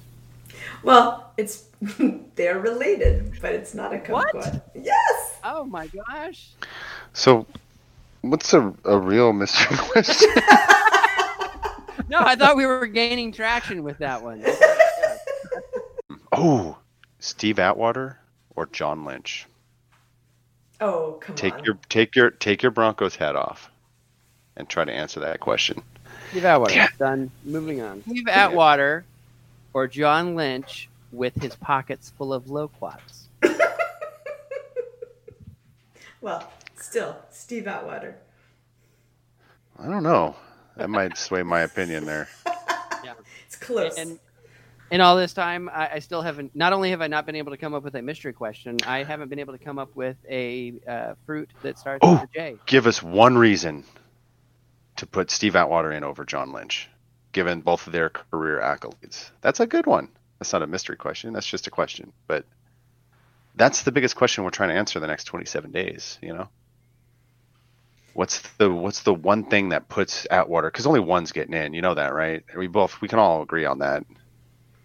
Well, 0.83 1.33
it's 1.37 1.65
they're 2.35 2.59
related, 2.59 3.39
but 3.41 3.53
it's 3.53 3.75
not 3.75 3.93
a 3.95 3.99
What? 3.99 4.71
Yes. 4.75 5.39
Oh 5.45 5.65
my 5.65 5.87
gosh! 5.89 6.49
So, 7.13 7.47
what's 8.23 8.53
a, 8.55 8.73
a 8.85 8.99
real 8.99 9.33
mystery 9.33 9.77
question? 9.81 10.31
No, 12.09 12.19
I 12.21 12.37
thought 12.37 12.57
we 12.57 12.67
were 12.67 12.87
gaining 12.87 13.33
traction 13.33 13.83
with 13.83 13.99
that 13.99 14.23
one. 14.23 14.45
oh, 16.31 16.79
Steve 17.19 17.59
Atwater 17.59 18.21
or 18.55 18.67
John 18.67 19.05
Lynch? 19.05 19.47
Oh, 20.81 21.19
come 21.21 21.35
Take 21.35 21.55
on. 21.55 21.65
your 21.65 21.79
take 21.89 22.15
your 22.15 22.31
take 22.31 22.63
your 22.63 22.71
Broncos 22.71 23.17
hat 23.17 23.35
off, 23.35 23.71
and 24.57 24.69
try 24.69 24.85
to 24.85 24.93
answer 24.93 25.19
that 25.21 25.41
question. 25.41 25.83
Steve 26.31 26.45
Atwater. 26.45 26.75
Yeah. 26.75 26.89
Done. 26.99 27.31
Moving 27.45 27.81
on. 27.81 28.03
Steve 28.03 28.29
Atwater 28.29 29.05
or 29.77 29.87
John 29.87 30.35
Lynch 30.37 30.89
with 31.13 31.35
his 31.35 31.55
pockets 31.55 32.11
full 32.17 32.33
of 32.33 32.49
loquats. 32.49 33.29
Well, 36.23 36.51
still, 36.75 37.15
Steve 37.31 37.69
Atwater. 37.69 38.17
I 39.79 39.87
don't 39.87 40.03
know. 40.03 40.35
That 40.77 40.89
might 40.91 41.17
sway 41.17 41.43
my 41.45 41.61
opinion 41.61 42.07
there. 42.07 42.29
Yeah. 43.05 43.13
It's 43.47 43.55
close. 43.55 43.97
And 43.99 44.19
in 44.91 45.01
all 45.01 45.15
this 45.17 45.33
time, 45.33 45.69
I, 45.69 45.91
I 45.93 45.99
still 46.01 46.23
haven't. 46.23 46.57
Not 46.57 46.73
only 46.73 46.91
have 46.91 47.01
I 47.03 47.07
not 47.07 47.25
been 47.27 47.37
able 47.37 47.53
to 47.53 47.57
come 47.59 47.75
up 47.75 47.85
with 47.85 47.95
a 47.95 48.03
mystery 48.03 48.33
question, 48.33 48.79
I 48.85 49.05
haven't 49.05 49.29
been 49.29 49.39
able 49.39 49.53
to 49.57 49.63
come 49.63 49.79
up 49.79 49.95
with 49.95 50.17
a 50.29 50.73
uh, 50.89 51.15
fruit 51.27 51.51
that 51.63 51.79
starts 51.79 52.01
Oh. 52.03 52.15
with 52.15 52.23
a 52.23 52.29
J. 52.35 52.57
Give 52.67 52.89
us 52.89 53.01
one 53.03 53.39
reason 53.39 53.85
to 54.97 55.07
put 55.07 55.31
Steve 55.31 55.55
Atwater 55.55 55.93
in 55.93 56.03
over 56.03 56.25
John 56.25 56.53
Lynch, 56.53 56.89
given 57.37 57.61
both 57.61 57.87
of 57.87 57.93
their 57.93 58.09
career 58.09 58.61
accolades. 58.63 59.29
That's 59.43 59.61
a 59.61 59.67
good 59.67 59.85
one. 59.85 60.09
That's 60.39 60.55
not 60.55 60.63
a 60.63 60.67
mystery 60.67 60.97
question. 60.97 61.35
That's 61.35 61.47
just 61.47 61.67
a 61.67 61.71
question. 61.71 62.15
But 62.27 62.47
that's 63.57 63.83
the 63.83 63.93
biggest 63.93 64.17
question 64.17 64.43
we're 64.43 64.49
trying 64.49 64.71
to 64.71 64.75
answer 64.75 64.99
the 64.99 65.07
next 65.07 65.25
27 65.25 65.71
days. 65.71 66.19
You 66.23 66.33
know, 66.33 66.49
what's 68.15 68.41
the 68.57 68.73
what's 68.73 69.03
the 69.03 69.13
one 69.13 69.45
thing 69.45 69.69
that 69.69 69.91
puts 69.91 70.27
Atwater? 70.31 70.71
Because 70.71 70.87
only 70.87 71.01
one's 71.01 71.31
getting 71.31 71.53
in. 71.53 71.75
You 71.75 71.83
know 71.83 71.93
that, 71.93 72.15
right? 72.15 72.43
We 72.57 72.69
both 72.69 73.03
we 73.03 73.09
can 73.09 73.19
all 73.19 73.43
agree 73.43 73.67
on 73.67 73.81
that. 73.81 74.03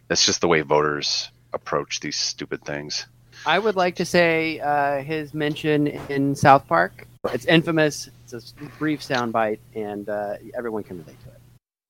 That's 0.10 0.26
just 0.26 0.42
the 0.42 0.50
way 0.50 0.60
voters 0.60 1.32
approach 1.54 2.02
these 2.02 2.18
stupid 2.18 2.66
things. 2.66 3.08
I 3.46 3.60
would 3.60 3.78
like 3.78 3.96
to 3.96 4.06
say 4.06 4.60
uh, 4.60 5.02
his 5.04 5.34
mention 5.34 5.88
in 5.88 6.36
South 6.36 6.68
Park. 6.68 7.08
It's 7.32 7.46
infamous. 7.46 8.10
It's 8.30 8.54
a 8.62 8.66
brief 8.78 9.00
soundbite, 9.00 9.60
and 9.74 10.10
uh, 10.10 10.36
everyone 10.54 10.84
can 10.84 10.98
relate 10.98 11.18
to 11.24 11.30
it. 11.30 11.41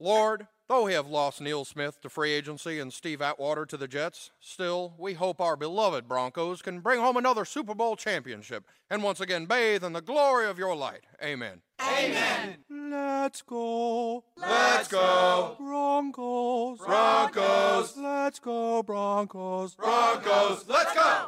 Lord, 0.02 0.48
though 0.68 0.86
we 0.86 0.94
have 0.94 1.06
lost 1.06 1.42
Neil 1.42 1.64
Smith 1.64 2.02
to 2.02 2.10
free 2.10 2.32
agency 2.32 2.80
and 2.80 2.92
Steve 2.92 3.22
Atwater 3.22 3.68
to 3.68 3.78
the 3.78 3.88
Jets, 3.88 4.32
still, 4.40 4.96
we 4.98 5.14
hope 5.14 5.40
our 5.40 5.56
beloved 5.56 6.08
Broncos 6.08 6.64
can 6.64 6.80
bring 6.80 7.00
home 7.00 7.18
another 7.18 7.46
Super 7.46 7.76
Bowl 7.76 7.96
championship 7.96 8.64
and 8.90 9.04
once 9.04 9.22
again 9.22 9.46
bathe 9.46 9.84
in 9.84 9.94
the 9.94 10.02
glory 10.02 10.48
of 10.48 10.58
your 10.58 10.76
light. 10.76 11.02
Amen. 11.24 11.62
Amen. 11.80 12.58
Let's 12.68 13.44
go. 13.44 14.24
Let's 14.38 14.88
go. 14.88 15.56
Broncos. 15.60 16.80
Broncos. 16.80 17.96
Let's 17.96 18.40
go, 18.40 18.82
Broncos. 18.82 19.76
Broncos. 19.76 20.66
Let's 20.68 20.96
go. 20.96 21.28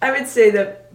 I 0.00 0.12
would 0.12 0.26
say 0.26 0.50
that 0.50 0.90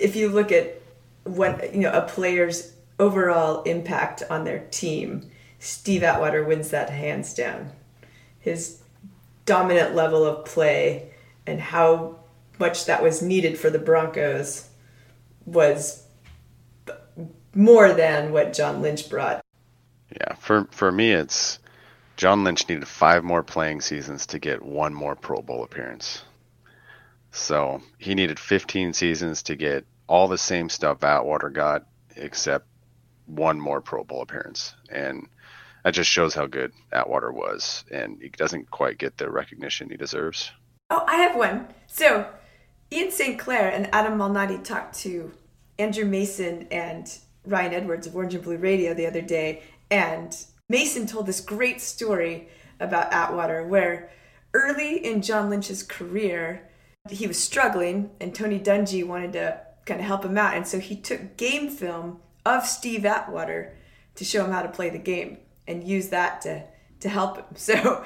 if 0.00 0.16
you 0.16 0.28
look 0.28 0.50
at 0.50 0.82
what 1.22 1.72
you 1.72 1.82
know 1.82 1.92
a 1.92 2.02
player's 2.02 2.72
overall 2.98 3.62
impact 3.62 4.24
on 4.28 4.42
their 4.42 4.66
team, 4.72 5.30
Steve 5.60 6.02
Atwater 6.02 6.42
wins 6.42 6.70
that 6.70 6.90
hands 6.90 7.34
down. 7.34 7.70
His 8.40 8.82
dominant 9.44 9.94
level 9.94 10.24
of 10.24 10.44
play 10.46 11.12
and 11.46 11.60
how 11.60 12.16
much 12.58 12.86
that 12.86 13.02
was 13.02 13.22
needed 13.22 13.58
for 13.58 13.70
the 13.70 13.78
Broncos 13.78 14.68
was 15.44 16.04
more 17.54 17.92
than 17.92 18.32
what 18.32 18.54
John 18.54 18.80
Lynch 18.80 19.08
brought. 19.10 19.44
Yeah, 20.12 20.34
for 20.34 20.66
for 20.70 20.90
me, 20.90 21.12
it's 21.12 21.58
John 22.16 22.42
Lynch 22.42 22.68
needed 22.68 22.88
five 22.88 23.22
more 23.22 23.42
playing 23.42 23.82
seasons 23.82 24.26
to 24.26 24.38
get 24.38 24.62
one 24.62 24.94
more 24.94 25.14
Pro 25.14 25.42
Bowl 25.42 25.62
appearance. 25.62 26.22
So 27.32 27.82
he 27.98 28.14
needed 28.14 28.40
15 28.40 28.92
seasons 28.92 29.42
to 29.44 29.56
get 29.56 29.84
all 30.06 30.26
the 30.26 30.38
same 30.38 30.68
stuff 30.68 31.04
Atwater 31.04 31.50
got, 31.50 31.86
except 32.16 32.66
one 33.26 33.60
more 33.60 33.80
Pro 33.80 34.04
Bowl 34.04 34.22
appearance, 34.22 34.74
and 34.90 35.28
that 35.84 35.94
just 35.94 36.10
shows 36.10 36.34
how 36.34 36.46
good 36.46 36.72
Atwater 36.92 37.32
was, 37.32 37.84
and 37.90 38.18
he 38.20 38.28
doesn't 38.28 38.70
quite 38.70 38.98
get 38.98 39.16
the 39.16 39.30
recognition 39.30 39.88
he 39.88 39.96
deserves. 39.96 40.50
Oh, 40.90 41.04
I 41.06 41.16
have 41.16 41.36
one. 41.36 41.68
So, 41.86 42.28
Ian 42.92 43.10
St. 43.10 43.38
Clair 43.38 43.70
and 43.70 43.88
Adam 43.94 44.18
Malnati 44.18 44.62
talked 44.62 44.98
to 45.00 45.32
Andrew 45.78 46.04
Mason 46.04 46.66
and 46.70 47.12
Ryan 47.46 47.74
Edwards 47.74 48.06
of 48.06 48.16
Orange 48.16 48.34
and 48.34 48.44
Blue 48.44 48.56
Radio 48.56 48.92
the 48.92 49.06
other 49.06 49.22
day, 49.22 49.62
and 49.90 50.36
Mason 50.68 51.06
told 51.06 51.26
this 51.26 51.40
great 51.40 51.80
story 51.80 52.48
about 52.78 53.12
Atwater 53.12 53.66
where 53.66 54.10
early 54.52 55.04
in 55.04 55.22
John 55.22 55.48
Lynch's 55.48 55.82
career, 55.82 56.68
he 57.08 57.26
was 57.26 57.38
struggling, 57.38 58.10
and 58.20 58.34
Tony 58.34 58.58
Dungy 58.58 59.06
wanted 59.06 59.32
to 59.34 59.60
kind 59.86 60.00
of 60.00 60.06
help 60.06 60.24
him 60.24 60.36
out, 60.36 60.54
and 60.54 60.66
so 60.66 60.78
he 60.78 60.96
took 60.96 61.36
game 61.36 61.70
film 61.70 62.20
of 62.44 62.66
Steve 62.66 63.06
Atwater 63.06 63.76
to 64.16 64.24
show 64.24 64.44
him 64.44 64.52
how 64.52 64.62
to 64.62 64.68
play 64.68 64.90
the 64.90 64.98
game 64.98 65.38
and 65.70 65.84
use 65.84 66.08
that 66.08 66.40
to 66.42 66.64
to 67.00 67.08
help 67.08 67.36
him. 67.36 67.44
So, 67.56 68.04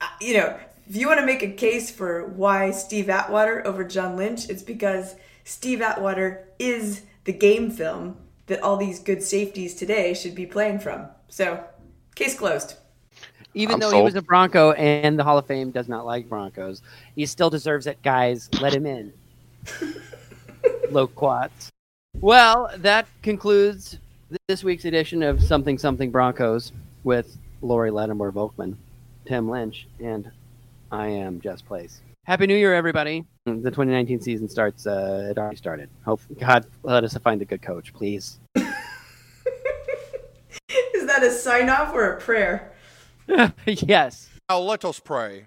uh, 0.00 0.06
you 0.20 0.34
know, 0.34 0.58
if 0.88 0.96
you 0.96 1.06
want 1.06 1.20
to 1.20 1.26
make 1.26 1.42
a 1.42 1.50
case 1.50 1.90
for 1.90 2.26
why 2.28 2.70
Steve 2.70 3.08
Atwater 3.08 3.66
over 3.66 3.84
John 3.84 4.16
Lynch, 4.16 4.48
it's 4.48 4.62
because 4.62 5.14
Steve 5.44 5.82
Atwater 5.82 6.48
is 6.58 7.02
the 7.24 7.32
game 7.32 7.70
film 7.70 8.16
that 8.46 8.62
all 8.62 8.76
these 8.76 8.98
good 8.98 9.22
safeties 9.22 9.74
today 9.74 10.14
should 10.14 10.34
be 10.34 10.46
playing 10.46 10.80
from. 10.80 11.06
So, 11.28 11.64
case 12.14 12.36
closed. 12.36 12.76
Even 13.54 13.74
I'm 13.74 13.80
though 13.80 13.90
he 13.90 14.02
was 14.02 14.14
a 14.14 14.22
Bronco 14.22 14.72
and 14.72 15.18
the 15.18 15.24
Hall 15.24 15.38
of 15.38 15.46
Fame 15.46 15.70
does 15.70 15.88
not 15.88 16.06
like 16.06 16.28
Broncos, 16.28 16.82
he 17.16 17.26
still 17.26 17.50
deserves 17.50 17.86
it, 17.86 18.00
guys. 18.02 18.48
Let 18.60 18.74
him 18.74 18.86
in. 18.86 19.12
Loquats. 20.90 21.68
Well, 22.20 22.70
that 22.78 23.06
concludes 23.22 23.98
this 24.48 24.62
week's 24.62 24.84
edition 24.84 25.22
of 25.22 25.42
Something 25.42 25.78
Something 25.78 26.10
Broncos 26.10 26.72
with 27.04 27.36
Laurie 27.62 27.90
Lattimore 27.90 28.32
Volkmann, 28.32 28.76
Tim 29.26 29.48
Lynch, 29.48 29.86
and 29.98 30.30
I 30.90 31.08
am 31.08 31.40
Jess 31.40 31.62
Place. 31.62 32.00
Happy 32.24 32.46
New 32.46 32.56
Year, 32.56 32.74
everybody. 32.74 33.24
The 33.46 33.52
2019 33.70 34.20
season 34.20 34.48
starts, 34.48 34.86
uh, 34.86 35.28
it 35.30 35.38
already 35.38 35.56
started. 35.56 35.88
Hope 36.04 36.20
God 36.38 36.66
let 36.82 37.04
us 37.04 37.16
find 37.18 37.40
a 37.42 37.44
good 37.44 37.62
coach, 37.62 37.92
please. 37.92 38.38
Is 38.54 38.66
that 41.06 41.22
a 41.22 41.30
sign 41.30 41.68
off 41.68 41.94
or 41.94 42.12
a 42.12 42.20
prayer? 42.20 42.72
yes. 43.66 44.28
Now 44.48 44.58
let 44.58 44.84
us 44.84 45.00
pray. 45.00 45.46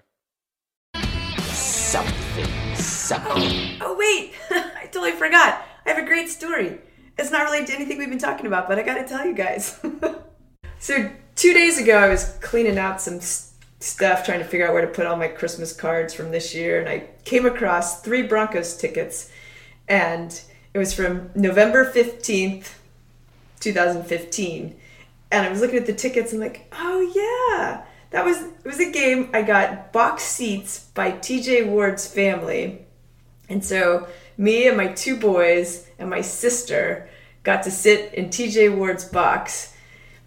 Something, 1.44 2.76
something. 2.76 3.78
Oh, 3.82 3.96
wait! 3.98 4.34
I 4.50 4.86
totally 4.86 5.12
forgot. 5.12 5.64
I 5.86 5.90
have 5.90 5.98
a 5.98 6.06
great 6.06 6.30
story. 6.30 6.80
It's 7.18 7.30
not 7.30 7.46
related 7.46 7.68
to 7.68 7.76
anything 7.76 8.00
we've 8.00 8.10
been 8.10 8.18
talking 8.18 8.48
about, 8.48 8.68
but 8.68 8.80
I 8.80 8.84
gotta 8.84 9.08
tell 9.08 9.26
you 9.26 9.34
guys. 9.34 9.80
so, 10.80 11.12
two 11.36 11.54
days 11.54 11.80
ago, 11.80 11.98
I 11.98 12.10
was 12.10 12.38
cleaning 12.42 12.78
out 12.78 13.02
some 13.02 13.16
s- 13.16 13.54
stuff, 13.80 14.26
trying 14.26 14.40
to 14.40 14.46
figure 14.46 14.68
out 14.68 14.74
where 14.74 14.86
to 14.86 14.92
put 14.92 15.06
all 15.06 15.18
my 15.18 15.28
Christmas 15.28 15.74
cards 15.74 16.14
from 16.14 16.32
this 16.32 16.54
year, 16.56 16.80
and 16.80 16.90
I 16.90 17.08
came 17.26 17.46
across 17.46 18.02
three 18.02 18.22
Broncos 18.22 18.78
tickets, 18.78 19.32
and 19.88 20.42
it 20.74 20.78
was 20.78 20.94
from 20.94 21.30
November 21.36 21.90
15th, 21.92 22.74
2015. 23.60 24.76
And 25.32 25.46
I 25.46 25.50
was 25.50 25.62
looking 25.62 25.80
at 25.80 25.86
the 25.86 25.94
tickets 25.94 26.32
and 26.32 26.42
like, 26.42 26.68
oh 26.74 27.02
yeah, 27.16 27.86
that 28.12 28.24
was 28.24 28.38
it 28.42 28.66
was 28.66 28.80
a 28.80 28.92
game. 28.92 29.30
I 29.34 29.42
got 29.42 29.92
box 29.92 30.24
seats 30.24 30.80
by 30.94 31.12
TJ 31.12 31.68
Ward's 31.68 32.08
family. 32.08 32.86
And 33.50 33.64
so 33.64 34.08
me 34.38 34.68
and 34.68 34.78
my 34.78 34.88
two 34.88 35.18
boys 35.18 35.88
and 35.98 36.10
my 36.10 36.22
sister 36.22 37.10
got 37.44 37.64
to 37.64 37.72
sit 37.72 38.14
in 38.14 38.30
TJ 38.30 38.76
Ward's 38.76 39.06
box. 39.06 39.73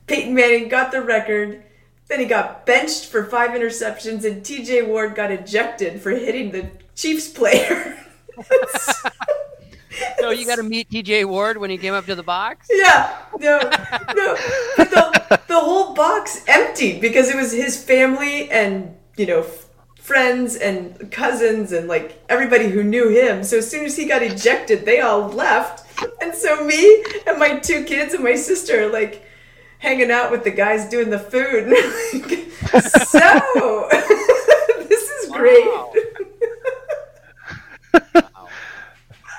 Peyton 0.07 0.35
Manning 0.35 0.69
got 0.69 0.93
the 0.93 1.03
record. 1.03 1.63
Then 2.09 2.21
he 2.21 2.27
got 2.27 2.65
benched 2.67 3.07
for 3.07 3.25
five 3.25 3.51
interceptions, 3.51 4.25
and 4.25 4.45
TJ 4.45 4.87
Ward 4.87 5.15
got 5.17 5.33
ejected 5.33 6.01
for 6.01 6.11
hitting 6.11 6.53
the 6.53 6.71
Chiefs 6.95 7.29
player. 7.29 7.99
So 10.19 10.31
you 10.31 10.47
got 10.47 10.57
to 10.57 10.63
meet 10.63 10.91
TJ 10.91 11.25
Ward 11.27 11.59
when 11.59 11.71
he 11.71 11.79
came 11.79 11.95
up 11.95 12.07
to 12.07 12.15
the 12.15 12.23
box? 12.23 12.69
Yeah, 12.71 13.17
no, 13.39 13.59
no. 14.15 14.37
But 14.77 14.91
the, 14.91 15.41
the 15.47 15.59
whole 15.59 15.95
box 15.95 16.43
emptied 16.47 17.01
because 17.01 17.29
it 17.29 17.37
was 17.37 17.53
his 17.53 17.83
family 17.83 18.51
and, 18.51 18.95
you 19.17 19.27
know, 19.27 19.47
friends 20.07 20.57
and 20.57 21.11
cousins 21.11 21.73
and 21.73 21.89
like 21.89 22.23
everybody 22.29 22.69
who 22.69 22.83
knew 22.83 23.09
him. 23.09 23.43
So 23.43 23.59
as 23.59 23.71
soon 23.71 23.85
as 23.85 23.97
he 23.97 24.07
got 24.07 24.23
ejected, 24.23 24.85
they 24.85 25.01
all 25.01 25.29
left. 25.29 25.85
And 26.21 26.35
so 26.35 26.65
me 26.65 27.05
and 27.27 27.39
my 27.39 27.59
two 27.59 27.85
kids 27.85 28.15
and 28.15 28.23
my 28.23 28.35
sister 28.35 28.89
like 28.89 29.25
hanging 29.79 30.11
out 30.11 30.31
with 30.31 30.45
the 30.45 30.51
guys 30.51 30.89
doing 30.89 31.11
the 31.11 31.19
food. 31.19 31.73
Like, 32.73 32.83
so, 32.83 33.89
this 34.89 35.09
is 35.11 35.31
great. 35.31 35.65
Wow. 35.67 35.93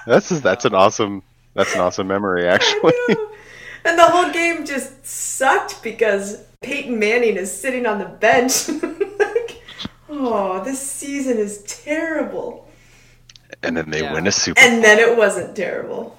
That's 0.05 0.29
that's 0.29 0.65
an 0.65 0.73
awesome 0.73 1.23
that's 1.53 1.73
an 1.75 1.81
awesome 1.81 2.07
memory 2.07 2.47
actually. 2.47 2.93
And 3.83 3.97
the 3.99 4.05
whole 4.05 4.31
game 4.31 4.65
just 4.65 5.05
sucked 5.05 5.81
because 5.83 6.43
Peyton 6.61 6.97
Manning 6.99 7.35
is 7.37 7.51
sitting 7.51 7.85
on 7.85 7.99
the 7.99 8.05
bench. 8.05 8.69
like, 9.19 9.61
oh, 10.09 10.63
this 10.63 10.79
season 10.81 11.37
is 11.37 11.63
terrible. 11.63 12.67
and 13.63 13.75
then 13.75 13.89
they 13.89 14.01
Yeah. 14.01 14.13
win 14.13 14.27
a 14.27 14.31
Super. 14.31 14.59
And 14.61 14.83
then 14.83 14.99
it 14.99 15.17
wasn't 15.17 15.55
terrible. 15.55 16.17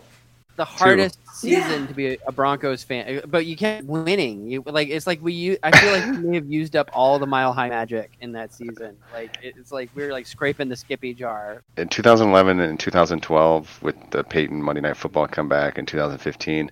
The 0.59 0.65
hardest 0.67 1.19
Yeah. 1.43 1.65
season 1.67 1.87
to 1.87 1.95
be 1.95 2.19
a 2.27 2.33
Broncos 2.33 2.83
fan, 2.83 3.23
but 3.29 3.47
you 3.47 3.57
kept 3.57 3.85
winning. 3.87 4.47
You 4.49 4.63
like 4.67 4.89
it's 4.89 5.07
like 5.07 5.23
we. 5.23 5.33
u- 5.33 5.57
I 5.63 5.71
feel 5.79 5.93
like 5.93 6.05
we 6.21 6.29
may 6.29 6.35
have 6.35 6.51
used 6.51 6.75
up 6.77 6.91
all 6.93 7.19
the 7.21 7.27
Mile 7.27 7.53
High 7.53 7.69
magic 7.71 8.11
in 8.21 8.33
that 8.33 8.53
season. 8.53 8.97
Like 9.15 9.39
it's 9.41 9.71
like 9.73 9.89
we 9.95 10.03
were 10.05 10.13
like 10.13 10.27
scraping 10.27 10.69
the 10.69 10.77
Skippy 10.77 11.15
jar. 11.15 11.63
in 11.77 11.89
2011 11.89 12.59
and 12.61 12.79
2012 12.79 13.83
with 13.83 13.95
the 14.11 14.25
Peyton 14.25 14.61
Monday 14.63 14.81
Night 14.83 14.97
Football 14.97 15.29
comeback 15.29 15.79
in 15.79 15.87
2015, 15.87 16.71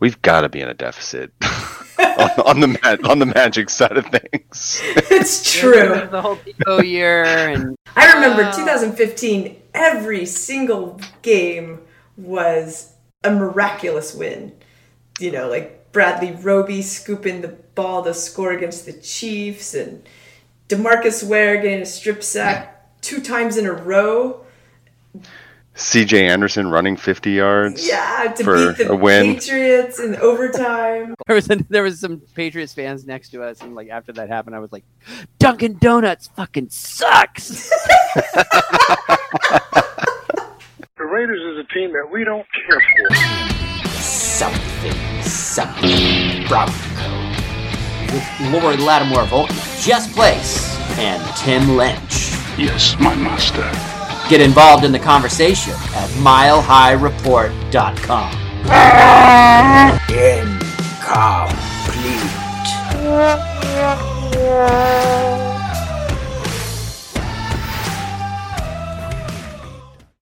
we've 0.00 0.22
got 0.22 0.42
to 0.42 0.48
be 0.48 0.60
in 0.60 0.68
a 0.68 0.74
deficit 0.74 1.32
on, 1.98 2.30
on 2.46 2.60
the 2.60 2.68
ma- 2.68 3.10
on 3.10 3.18
the 3.18 3.26
Magic 3.26 3.68
side 3.68 3.96
of 3.96 4.06
things. 4.06 4.80
It's 5.10 5.52
true. 5.58 6.06
The 6.10 6.22
whole 6.22 6.36
Pico 6.36 6.80
year 6.80 7.24
and 7.24 7.76
I 7.96 8.12
remember 8.14 8.42
Wow. 8.44 8.52
2015, 8.56 9.56
every 9.74 10.26
single 10.26 11.00
game 11.22 11.80
was 12.16 12.92
a 13.26 13.30
miraculous 13.30 14.14
win. 14.14 14.52
You 15.18 15.32
know, 15.32 15.48
like 15.48 15.92
Bradley 15.92 16.32
Roby 16.32 16.82
scooping 16.82 17.40
the 17.40 17.48
ball 17.48 18.02
to 18.04 18.14
score 18.14 18.52
against 18.52 18.86
the 18.86 18.92
Chiefs 18.92 19.74
and 19.74 20.06
DeMarcus 20.68 21.22
Ware 21.26 21.56
getting 21.60 21.82
a 21.82 21.86
strip 21.86 22.22
sack 22.22 23.00
two 23.00 23.20
times 23.20 23.56
in 23.56 23.66
a 23.66 23.72
row. 23.72 24.44
C.J. 25.78 26.26
Anderson 26.26 26.68
running 26.70 26.96
50 26.96 27.30
yards. 27.32 27.86
Yeah, 27.86 28.32
to 28.36 28.44
For 28.44 28.72
beat 28.72 28.86
the 28.86 28.92
a 28.92 28.96
win. 28.96 29.34
Patriots 29.34 30.00
in 30.00 30.16
overtime. 30.16 31.14
There 31.26 31.34
was 31.34 31.46
there 31.46 31.82
was 31.82 31.98
some 31.98 32.20
Patriots 32.34 32.72
fans 32.72 33.04
next 33.04 33.30
to 33.30 33.42
us, 33.42 33.60
and 33.60 33.74
like 33.74 33.88
after 33.88 34.12
that 34.12 34.28
happened, 34.28 34.54
I 34.54 34.60
was 34.60 34.70
like, 34.70 34.84
Dunkin' 35.40 35.78
Donuts 35.78 36.28
fucking 36.28 36.68
sucks. 36.70 37.68
The 41.16 41.22
Raiders 41.22 41.40
is 41.40 41.56
a 41.64 41.68
team 41.72 41.88
that 41.92 42.04
we 42.12 42.24
don't 42.24 42.46
care 42.68 42.78
for. 42.78 43.14
Something, 43.98 44.92
something 45.22 46.46
Bronco. 46.46 46.72
With 48.12 48.28
Laurie 48.52 48.76
Lattimore 48.76 49.24
Volkmann, 49.24 49.82
Jess 49.82 50.12
Place, 50.12 50.78
and 50.98 51.22
Tim 51.36 51.74
Lynch. 51.74 52.32
Yes, 52.58 52.96
my 53.00 53.14
master. 53.14 53.62
Get 54.28 54.42
involved 54.42 54.84
in 54.84 54.92
the 54.92 54.98
conversation 54.98 55.72
at 55.72 56.10
milehighreport.com. 56.20 58.32
Incomplete. 60.10 62.36